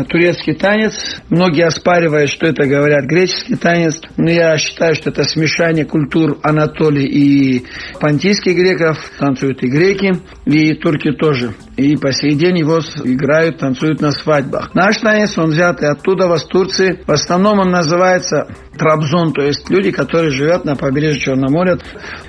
турецкий 0.10 0.54
танец. 0.54 0.94
Многие 1.30 1.66
оспаривают, 1.66 2.30
что 2.30 2.48
это 2.48 2.66
говорят 2.68 3.06
греческий 3.06 3.56
танец. 3.56 4.00
Но 4.18 4.30
я 4.30 4.58
считаю, 4.58 4.96
что 4.96 5.10
это 5.10 5.24
смешание 5.24 5.86
культур 5.86 6.38
Анатолии 6.44 7.06
и 7.06 7.66
понтийских 8.00 8.56
греков. 8.56 8.98
Танцуют 9.18 9.64
и 9.64 9.68
греки, 9.68 10.14
и 10.46 10.74
турки 10.76 11.12
тоже. 11.12 11.54
И 11.78 11.96
по 11.96 12.12
сей 12.12 12.36
день 12.36 12.60
его 12.60 12.80
играют, 13.04 13.60
танцуют 13.60 14.02
на 14.02 14.12
свадьбах. 14.12 14.74
Наш 14.76 14.98
танец, 14.98 15.38
он 15.38 15.50
взятый 15.50 15.90
оттуда, 15.90 16.28
в 16.28 16.48
Турции. 16.48 17.02
В 17.06 17.12
основном 17.12 17.60
он 17.60 17.72
называется 17.72 18.48
Трабзон, 18.78 19.34
то 19.34 19.42
есть 19.42 19.70
люди, 19.70 19.92
которые 19.92 20.32
живут 20.32 20.66
на 20.66 20.76
побережье 20.76 21.20
Черного 21.20 21.52
моря. 21.52 21.78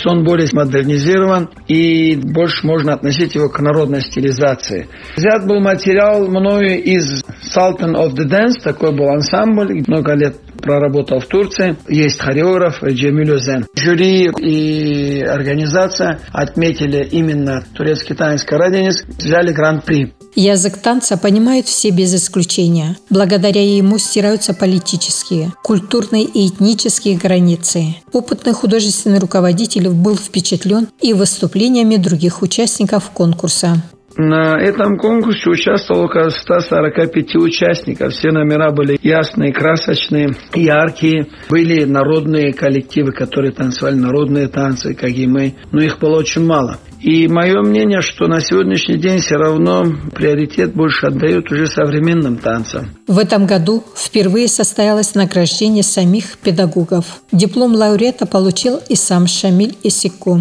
Он 0.07 0.25
более 0.25 0.49
модернизирован 0.53 1.51
и 1.69 2.17
больше 2.17 2.67
можно 2.67 2.95
относить 2.95 3.35
его 3.35 3.49
к 3.49 3.61
народной 3.61 4.03
стилизации. 4.03 4.89
Взят 5.17 5.47
был 5.47 5.61
материал 5.61 6.27
мною 6.29 6.83
из 6.83 7.25
Sultan 7.55 7.95
of 7.95 8.15
the 8.15 8.29
Dance, 8.29 8.63
такой 8.63 8.95
был 8.97 9.09
ансамбль, 9.09 9.83
много 9.87 10.15
лет 10.15 10.37
проработал 10.65 11.21
в 11.21 11.27
Турции. 11.27 11.77
Есть 11.89 12.21
хореограф 12.21 12.83
Джемиль 12.83 13.39
Зен. 13.39 13.67
Жюри 13.77 14.31
и 14.39 15.23
организация 15.23 16.21
отметили 16.33 17.07
именно 17.11 17.63
турецкий 17.75 18.15
танец 18.15 18.45
Караденис, 18.45 19.05
взяли 19.19 19.53
гран-при. 19.53 20.15
Язык 20.35 20.79
танца 20.79 21.17
понимают 21.17 21.69
все 21.69 21.91
без 21.91 22.13
исключения. 22.13 22.97
Благодаря 23.09 23.65
ему 23.65 23.99
стираются 23.99 24.53
политические, 24.53 25.53
культурные 25.63 26.25
и 26.25 26.49
этнические 26.49 27.17
границы. 27.17 27.95
Опытный 28.13 28.53
художественный 28.53 29.21
руководитель 29.21 29.89
был 29.89 30.17
впечатлен 30.17 30.89
и 31.01 31.13
выступлениями 31.13 31.97
других 31.97 32.43
участников 32.43 33.11
конкурса. 33.11 33.81
На 34.17 34.61
этом 34.61 34.97
конкурсе 34.97 35.51
участвовало 35.51 36.05
около 36.05 36.31
145 36.31 37.37
участников. 37.37 38.13
Все 38.13 38.31
номера 38.31 38.71
были 38.71 38.99
ясные, 39.03 39.53
красочные, 39.53 40.31
яркие. 40.55 41.27
Были 41.51 41.85
народные 41.85 42.53
коллективы, 42.53 43.13
которые 43.13 43.53
танцевали 43.53 43.97
народные 43.97 44.49
танцы, 44.49 44.95
как 44.95 45.11
и 45.11 45.27
мы. 45.27 45.55
Но 45.73 45.83
их 45.83 45.99
было 45.99 46.19
очень 46.19 46.45
мало. 46.45 46.79
И 47.01 47.29
мое 47.29 47.61
мнение, 47.61 48.01
что 48.01 48.27
на 48.27 48.41
сегодняшний 48.41 48.97
день 48.97 49.19
все 49.19 49.35
равно 49.35 49.85
приоритет 50.15 50.75
больше 50.75 51.07
отдают 51.09 51.51
уже 51.53 51.67
современным 51.67 52.39
танцам. 52.39 52.97
В 53.07 53.19
этом 53.19 53.47
году 53.47 53.85
впервые 53.95 54.49
состоялось 54.49 55.15
награждение 55.15 55.83
самих 55.83 56.39
педагогов. 56.39 57.21
Диплом 57.31 57.75
лауреата 57.75 58.27
получил 58.27 58.81
и 58.89 58.95
сам 58.95 59.27
Шамиль 59.27 59.77
Исику. 59.83 60.41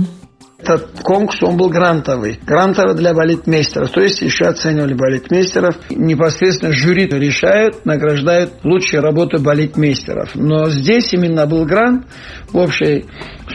Этот 0.64 1.01
конкурс, 1.01 1.43
он 1.43 1.57
был 1.57 1.70
грантовый. 1.70 2.39
Грантовый 2.45 2.95
для 2.95 3.14
балетмейстеров. 3.14 3.91
То 3.91 3.99
есть 3.99 4.22
еще 4.22 4.45
оценивали 4.45 4.93
балетмейстеров. 4.93 5.76
Непосредственно 5.89 6.72
жюри 6.72 7.05
решают, 7.05 7.86
награждают 7.86 8.64
лучшие 8.64 9.01
работы 9.01 9.41
балетмейстеров. 9.41 10.36
Но 10.36 10.70
здесь 10.70 11.11
именно 11.11 11.45
был 11.47 11.66
грант 11.66 12.05
в 12.53 12.57
общей 12.57 13.05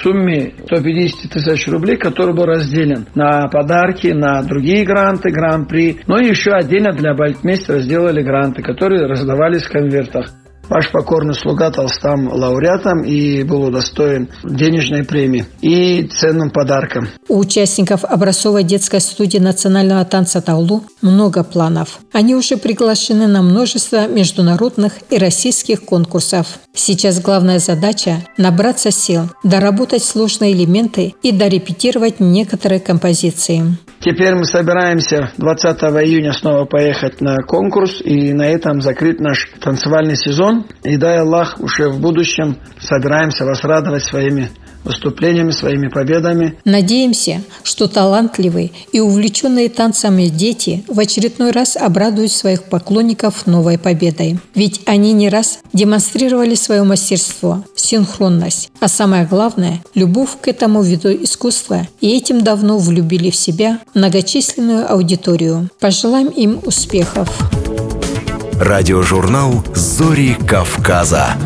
сумме 0.03 0.53
150 0.67 1.31
тысяч 1.31 1.67
рублей, 1.69 1.97
который 1.97 2.35
был 2.35 2.45
разделен 2.45 3.07
на 3.15 3.49
подарки, 3.49 4.09
на 4.09 4.43
другие 4.43 4.85
гранты, 4.85 5.31
гран-при. 5.31 6.01
Но 6.07 6.19
еще 6.19 6.51
отдельно 6.51 6.93
для 6.93 7.15
балетмейстера 7.15 7.79
сделали 7.79 8.23
гранты, 8.23 8.63
которые 8.63 9.07
раздавались 9.07 9.63
в 9.63 9.71
конвертах. 9.71 10.27
Ваш 10.69 10.91
покорный 10.93 11.35
слуга 11.35 11.71
стал 11.89 12.19
лауреатом 12.31 13.03
и 13.03 13.43
был 13.43 13.65
удостоен 13.65 14.29
денежной 14.45 15.05
премии 15.05 15.47
и 15.63 16.07
ценным 16.07 16.51
подарком. 16.51 17.09
У 17.29 17.39
участников 17.39 18.05
образцовой 18.05 18.65
детской 18.65 19.01
студии 19.01 19.39
национального 19.39 20.05
танца 20.05 20.43
Таулу 20.43 20.85
много 21.01 21.43
планов. 21.43 22.01
Они 22.13 22.35
уже 22.35 22.57
приглашены 22.57 23.27
на 23.27 23.43
множество 23.43 24.07
международных 24.09 24.93
и 25.11 25.19
российских 25.19 25.85
конкурсов. 25.85 26.59
Сейчас 26.75 27.21
главная 27.21 27.59
задача– 27.59 28.25
набраться 28.37 28.91
сил, 28.91 29.23
доработать 29.43 30.05
сложные 30.05 30.53
элементы 30.53 31.15
и 31.23 31.33
дорепетировать 31.33 32.21
некоторые 32.21 32.81
композиции. 32.81 33.65
Теперь 34.01 34.35
мы 34.35 34.45
собираемся 34.45 35.33
20 35.39 35.81
июня 36.05 36.33
снова 36.33 36.67
поехать 36.67 37.21
на 37.21 37.37
конкурс 37.39 38.01
и 38.01 38.33
на 38.33 38.47
этом 38.47 38.81
закрыть 38.81 39.19
наш 39.19 39.51
танцевальный 39.61 40.17
сезон. 40.17 40.58
И 40.83 40.97
дай 40.97 41.19
Аллах, 41.19 41.57
уже 41.61 41.89
в 41.89 42.01
будущем 42.01 42.59
собираемся 42.81 43.45
вас 43.45 43.65
радовать 43.65 44.05
своими 44.05 44.51
выступлениями, 44.85 45.51
своими 45.51 45.89
победами. 45.89 46.59
Надеемся, 46.65 47.43
что 47.63 47.89
талантливые 47.89 48.71
и 48.93 49.01
увлеченные 49.01 49.69
танцами 49.69 50.27
дети 50.27 50.85
в 50.89 50.99
очередной 50.99 51.51
раз 51.51 51.77
обрадуют 51.77 52.33
своих 52.33 52.65
поклонников 52.65 53.47
новой 53.47 53.79
победой. 53.79 54.39
Ведь 54.55 54.81
они 54.87 55.13
не 55.13 55.29
раз 55.29 55.61
демонстрировали 55.73 56.55
свое 56.55 56.83
мастерство, 56.85 57.65
синхронность, 57.77 58.71
а 58.81 58.89
самое 58.89 59.27
главное– 59.27 59.83
любовь 59.95 60.31
к 60.41 60.49
этому 60.49 60.83
виду 60.83 61.13
искусства 61.13 61.87
и 62.01 62.17
этим 62.17 62.43
давно 62.43 62.79
влюбили 62.79 63.31
в 63.31 63.37
себя 63.37 63.81
многочисленную 63.95 64.91
аудиторию. 64.91 65.69
Пожелаем 65.81 66.29
им 66.29 66.61
успехов! 66.65 67.29
Радиожурнал 68.61 69.65
«Зори 69.73 70.35
Кавказа». 70.35 71.37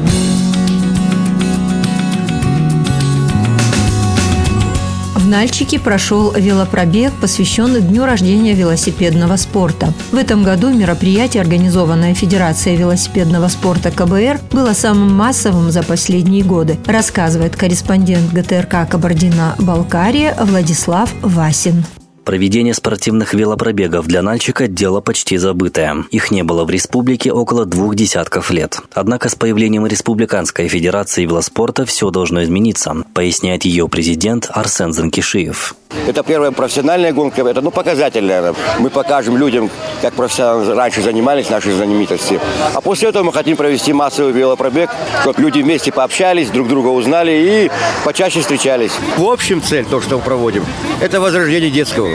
В 5.14 5.28
Нальчике 5.28 5.78
прошел 5.78 6.32
велопробег, 6.32 7.12
посвященный 7.20 7.82
дню 7.82 8.06
рождения 8.06 8.54
велосипедного 8.54 9.36
спорта. 9.36 9.92
В 10.10 10.16
этом 10.16 10.42
году 10.42 10.70
мероприятие, 10.72 11.42
организованное 11.42 12.14
Федерацией 12.14 12.76
велосипедного 12.76 13.48
спорта 13.48 13.90
КБР, 13.90 14.40
было 14.50 14.72
самым 14.72 15.14
массовым 15.14 15.70
за 15.70 15.82
последние 15.82 16.42
годы, 16.42 16.78
рассказывает 16.86 17.56
корреспондент 17.56 18.32
ГТРК 18.32 18.88
Кабардино-Балкария 18.88 20.34
Владислав 20.40 21.10
Васин. 21.20 21.84
Проведение 22.24 22.72
спортивных 22.72 23.34
велопробегов 23.34 24.06
для 24.06 24.22
Нальчика– 24.22 24.66
дело 24.68 25.00
почти 25.00 25.36
забытое. 25.38 26.04
Их 26.10 26.30
не 26.30 26.44
было 26.44 26.64
в 26.64 26.70
республике 26.70 27.32
около 27.32 27.66
двух 27.66 27.96
десятков 27.96 28.50
лет. 28.52 28.80
Однако 28.92 29.28
с 29.28 29.34
появлением 29.34 29.86
Республиканской 29.86 30.68
Федерации 30.68 31.26
велоспорта 31.26 31.84
все 31.84 32.10
должно 32.10 32.44
измениться, 32.44 32.94
поясняет 33.12 33.64
ее 33.64 33.88
президент 33.88 34.48
Арсен 34.52 34.92
Занкишиев. 34.92 35.74
Это 36.06 36.22
первая 36.22 36.50
профессиональная 36.50 37.12
гонка, 37.12 37.42
это 37.42 37.60
ну, 37.60 37.70
показатель, 37.70 38.24
наверное. 38.24 38.54
Мы 38.78 38.90
покажем 38.90 39.36
людям, 39.36 39.70
как 40.00 40.14
профессионалы 40.14 40.74
раньше 40.74 41.02
занимались, 41.02 41.50
наши 41.50 41.72
знаменитости. 41.72 42.40
А 42.74 42.80
после 42.80 43.08
этого 43.08 43.24
мы 43.24 43.32
хотим 43.32 43.56
провести 43.56 43.92
массовый 43.92 44.32
велопробег, 44.32 44.90
чтобы 45.22 45.40
люди 45.40 45.60
вместе 45.60 45.92
пообщались, 45.92 46.50
друг 46.50 46.68
друга 46.68 46.88
узнали 46.88 47.32
и 47.32 47.70
почаще 48.04 48.40
встречались. 48.40 48.92
В 49.16 49.24
общем, 49.24 49.62
цель, 49.62 49.84
то, 49.84 50.00
что 50.00 50.16
мы 50.16 50.22
проводим, 50.22 50.64
это 51.00 51.20
возрождение 51.20 51.70
детского. 51.70 52.08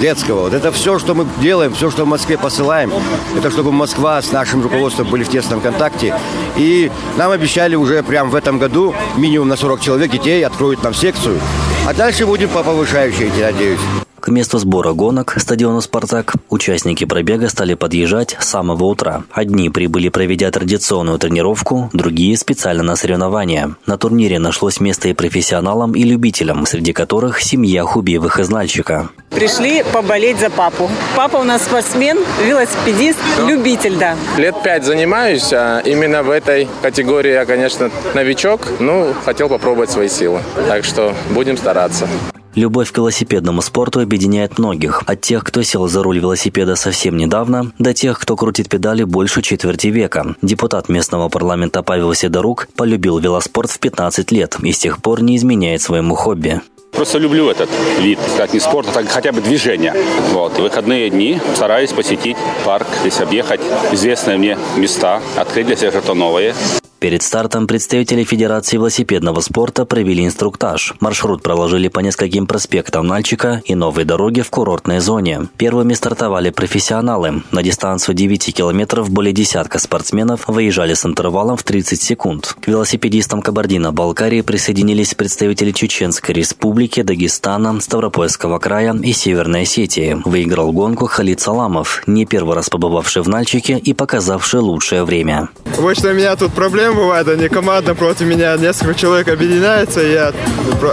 детского. 0.00 0.42
Вот 0.42 0.54
это 0.54 0.72
все, 0.72 0.98
что 0.98 1.14
мы 1.14 1.26
делаем, 1.40 1.74
все, 1.74 1.90
что 1.90 2.04
в 2.04 2.08
Москве 2.08 2.38
посылаем, 2.38 2.92
это 3.36 3.50
чтобы 3.50 3.72
Москва 3.72 4.20
с 4.20 4.32
нашим 4.32 4.62
руководством 4.62 5.08
были 5.08 5.24
в 5.24 5.28
тесном 5.28 5.60
контакте. 5.60 6.14
И 6.56 6.90
нам 7.16 7.30
обещали 7.30 7.76
уже 7.76 8.02
прямо 8.02 8.30
в 8.30 8.34
этом 8.34 8.58
году 8.58 8.94
минимум 9.16 9.48
на 9.48 9.56
40 9.56 9.80
человек 9.80 10.10
детей 10.10 10.44
откроют 10.44 10.82
нам 10.82 10.94
секцию. 10.94 11.40
А 11.88 11.94
дальше 11.94 12.26
будем 12.26 12.50
по 12.50 12.62
повышающей 12.62 13.30
идти, 13.30 13.40
надеюсь. 13.40 13.80
К 14.20 14.28
месту 14.28 14.58
сбора 14.58 14.92
гонок, 14.92 15.36
стадиону 15.38 15.80
«Спартак», 15.80 16.34
участники 16.48 17.04
пробега 17.04 17.48
стали 17.48 17.74
подъезжать 17.74 18.36
с 18.40 18.48
самого 18.48 18.84
утра. 18.84 19.22
Одни 19.30 19.70
прибыли, 19.70 20.08
проведя 20.08 20.50
традиционную 20.50 21.18
тренировку, 21.18 21.88
другие– 21.92 22.36
специально 22.38 22.82
на 22.82 22.96
соревнования. 22.96 23.76
На 23.86 23.96
турнире 23.96 24.38
нашлось 24.38 24.80
место 24.80 25.08
и 25.08 25.12
профессионалам, 25.12 25.92
и 25.92 26.02
любителям, 26.02 26.66
среди 26.66 26.92
которых 26.92 27.40
семья 27.40 27.84
Хубиевых 27.84 28.40
из 28.40 28.48
Нальчика. 28.48 29.08
Пришли 29.30 29.84
поболеть 29.92 30.40
за 30.40 30.50
папу. 30.50 30.90
Папа 31.14 31.36
у 31.36 31.44
нас 31.44 31.62
спортсмен, 31.62 32.18
велосипедист, 32.44 33.18
любитель, 33.46 33.96
да. 33.96 34.16
Лет 34.36 34.56
пять 34.64 34.84
занимаюсь, 34.84 35.52
а 35.52 35.80
именно 35.80 36.22
в 36.22 36.30
этой 36.30 36.68
категории 36.82 37.32
я, 37.32 37.44
конечно, 37.44 37.90
новичок, 38.14 38.66
ну, 38.80 39.14
хотел 39.24 39.48
попробовать 39.48 39.90
свои 39.90 40.08
силы. 40.08 40.40
Так 40.66 40.84
что 40.84 41.14
будем 41.30 41.56
стараться. 41.56 42.08
Любовь 42.54 42.90
к 42.90 42.96
велосипедному 42.96 43.62
спорту 43.62 44.00
объединяет 44.00 44.58
многих. 44.58 45.02
От 45.06 45.20
тех, 45.20 45.44
кто 45.44 45.62
сел 45.62 45.86
за 45.88 46.02
руль 46.02 46.18
велосипеда 46.18 46.76
совсем 46.76 47.16
недавно, 47.16 47.72
до 47.78 47.94
тех, 47.94 48.18
кто 48.18 48.36
крутит 48.36 48.68
педали 48.68 49.04
больше 49.04 49.42
четверти 49.42 49.88
века. 49.88 50.34
Депутат 50.42 50.88
местного 50.88 51.28
парламента 51.28 51.82
Павел 51.82 52.14
Седорук 52.14 52.68
полюбил 52.76 53.18
велоспорт 53.18 53.70
в 53.70 53.78
15 53.78 54.32
лет 54.32 54.56
и 54.62 54.72
с 54.72 54.78
тех 54.78 55.00
пор 55.02 55.22
не 55.22 55.36
изменяет 55.36 55.82
своему 55.82 56.14
хобби. 56.14 56.60
Просто 56.92 57.18
люблю 57.18 57.48
этот 57.48 57.68
вид, 58.00 58.18
как 58.36 58.52
не 58.52 58.60
спорт, 58.60 58.88
а 58.88 58.92
так 58.92 59.08
хотя 59.08 59.30
бы 59.30 59.40
движение. 59.40 59.94
Вот. 60.32 60.58
И 60.58 60.62
выходные 60.62 61.10
дни 61.10 61.38
стараюсь 61.54 61.92
посетить 61.92 62.36
парк, 62.64 62.86
здесь 63.02 63.20
объехать 63.20 63.60
известные 63.92 64.38
мне 64.38 64.58
места, 64.76 65.20
открыть 65.36 65.66
для 65.66 65.76
себя 65.76 65.90
что-то 65.90 66.14
новое. 66.14 66.54
Перед 67.00 67.22
стартом 67.22 67.68
представители 67.68 68.24
Федерации 68.24 68.76
велосипедного 68.76 69.40
спорта 69.40 69.84
провели 69.84 70.26
инструктаж. 70.26 70.94
Маршрут 70.98 71.44
проложили 71.44 71.86
по 71.86 72.00
нескольким 72.00 72.48
проспектам 72.48 73.06
Нальчика 73.06 73.62
и 73.64 73.76
новой 73.76 74.04
дороге 74.04 74.42
в 74.42 74.50
курортной 74.50 74.98
зоне. 74.98 75.48
Первыми 75.58 75.94
стартовали 75.94 76.50
профессионалы. 76.50 77.44
На 77.52 77.62
дистанцию 77.62 78.16
9 78.16 78.52
километров 78.52 79.10
более 79.10 79.32
десятка 79.32 79.78
спортсменов 79.78 80.48
выезжали 80.48 80.94
с 80.94 81.06
интервалом 81.06 81.56
в 81.56 81.62
30 81.62 82.02
секунд. 82.02 82.56
К 82.60 82.66
велосипедистам 82.66 83.42
Кабардино-Балкарии 83.42 84.40
присоединились 84.40 85.14
представители 85.14 85.70
Чеченской 85.70 86.34
республики, 86.34 87.02
Дагестана, 87.02 87.80
Ставропольского 87.80 88.58
края 88.58 88.92
и 89.00 89.12
Северной 89.12 89.62
Осетии. 89.62 90.20
Выиграл 90.24 90.72
гонку 90.72 91.06
Халид 91.06 91.40
Саламов, 91.40 92.02
не 92.08 92.26
первый 92.26 92.56
раз 92.56 92.68
побывавший 92.70 93.22
в 93.22 93.28
Нальчике 93.28 93.78
и 93.78 93.94
показавший 93.94 94.58
лучшее 94.58 95.04
время. 95.04 95.48
Обычно 95.78 96.10
у 96.10 96.14
меня 96.14 96.34
тут 96.34 96.52
проблемы 96.88 97.06
бывают, 97.06 97.28
они 97.28 97.48
команда 97.48 97.94
против 97.94 98.26
меня, 98.26 98.56
несколько 98.56 98.94
человек 98.94 99.28
объединяется, 99.28 100.02
и 100.02 100.12
я 100.12 100.32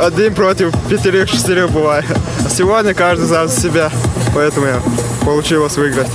один 0.01 0.33
против 0.33 0.73
пятерых-шестерых 0.89 1.71
бываю. 1.71 2.03
А 2.45 2.49
сегодня 2.49 2.93
каждый 2.93 3.25
за 3.25 3.47
себя, 3.47 3.91
поэтому 4.33 4.67
я 4.67 4.81
получилось 5.23 5.77
выиграть. 5.77 6.09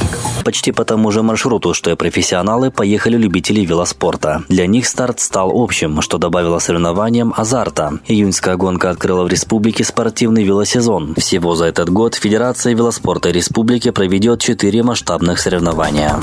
Почти 0.45 0.73
по 0.73 0.85
тому 0.85 1.11
же 1.11 1.23
маршруту, 1.23 1.75
что 1.75 1.91
и 1.91 1.95
профессионалы, 1.95 2.71
поехали 2.71 3.17
любители 3.17 3.61
велоспорта. 3.61 4.43
Для 4.49 4.67
них 4.67 4.87
старт 4.87 5.21
стал 5.21 5.51
общим, 5.55 6.01
что 6.01 6.19
добавило 6.19 6.59
соревнованиям 6.59 7.35
азарта. 7.37 7.99
Июньская 8.07 8.57
гонка 8.57 8.91
открыла 8.91 9.25
в 9.25 9.29
республике 9.29 9.85
спортивный 9.85 10.45
велосезон. 10.45 11.15
Всего 11.17 11.55
за 11.55 11.67
этот 11.67 11.91
год 11.91 12.15
Федерация 12.15 12.75
велоспорта 12.75 13.31
республики 13.31 13.91
проведет 13.91 14.41
четыре 14.41 14.83
масштабных 14.83 15.39
соревнования. 15.39 16.19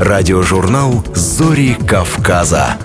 Радиожурнал 0.00 1.04
«Зори 1.12 1.74
Кавказа». 1.74 2.78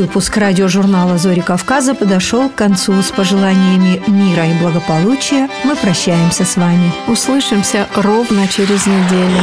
Выпуск 0.00 0.38
радиожурнала 0.38 1.18
«Зори 1.18 1.42
Кавказа» 1.42 1.94
подошел 1.94 2.48
к 2.48 2.54
концу. 2.54 3.02
С 3.02 3.10
пожеланиями 3.10 4.02
мира 4.06 4.46
и 4.46 4.54
благополучия 4.54 5.50
мы 5.62 5.76
прощаемся 5.76 6.46
с 6.46 6.56
вами. 6.56 6.90
Услышимся 7.06 7.86
ровно 7.94 8.48
через 8.48 8.86
неделю. 8.86 9.42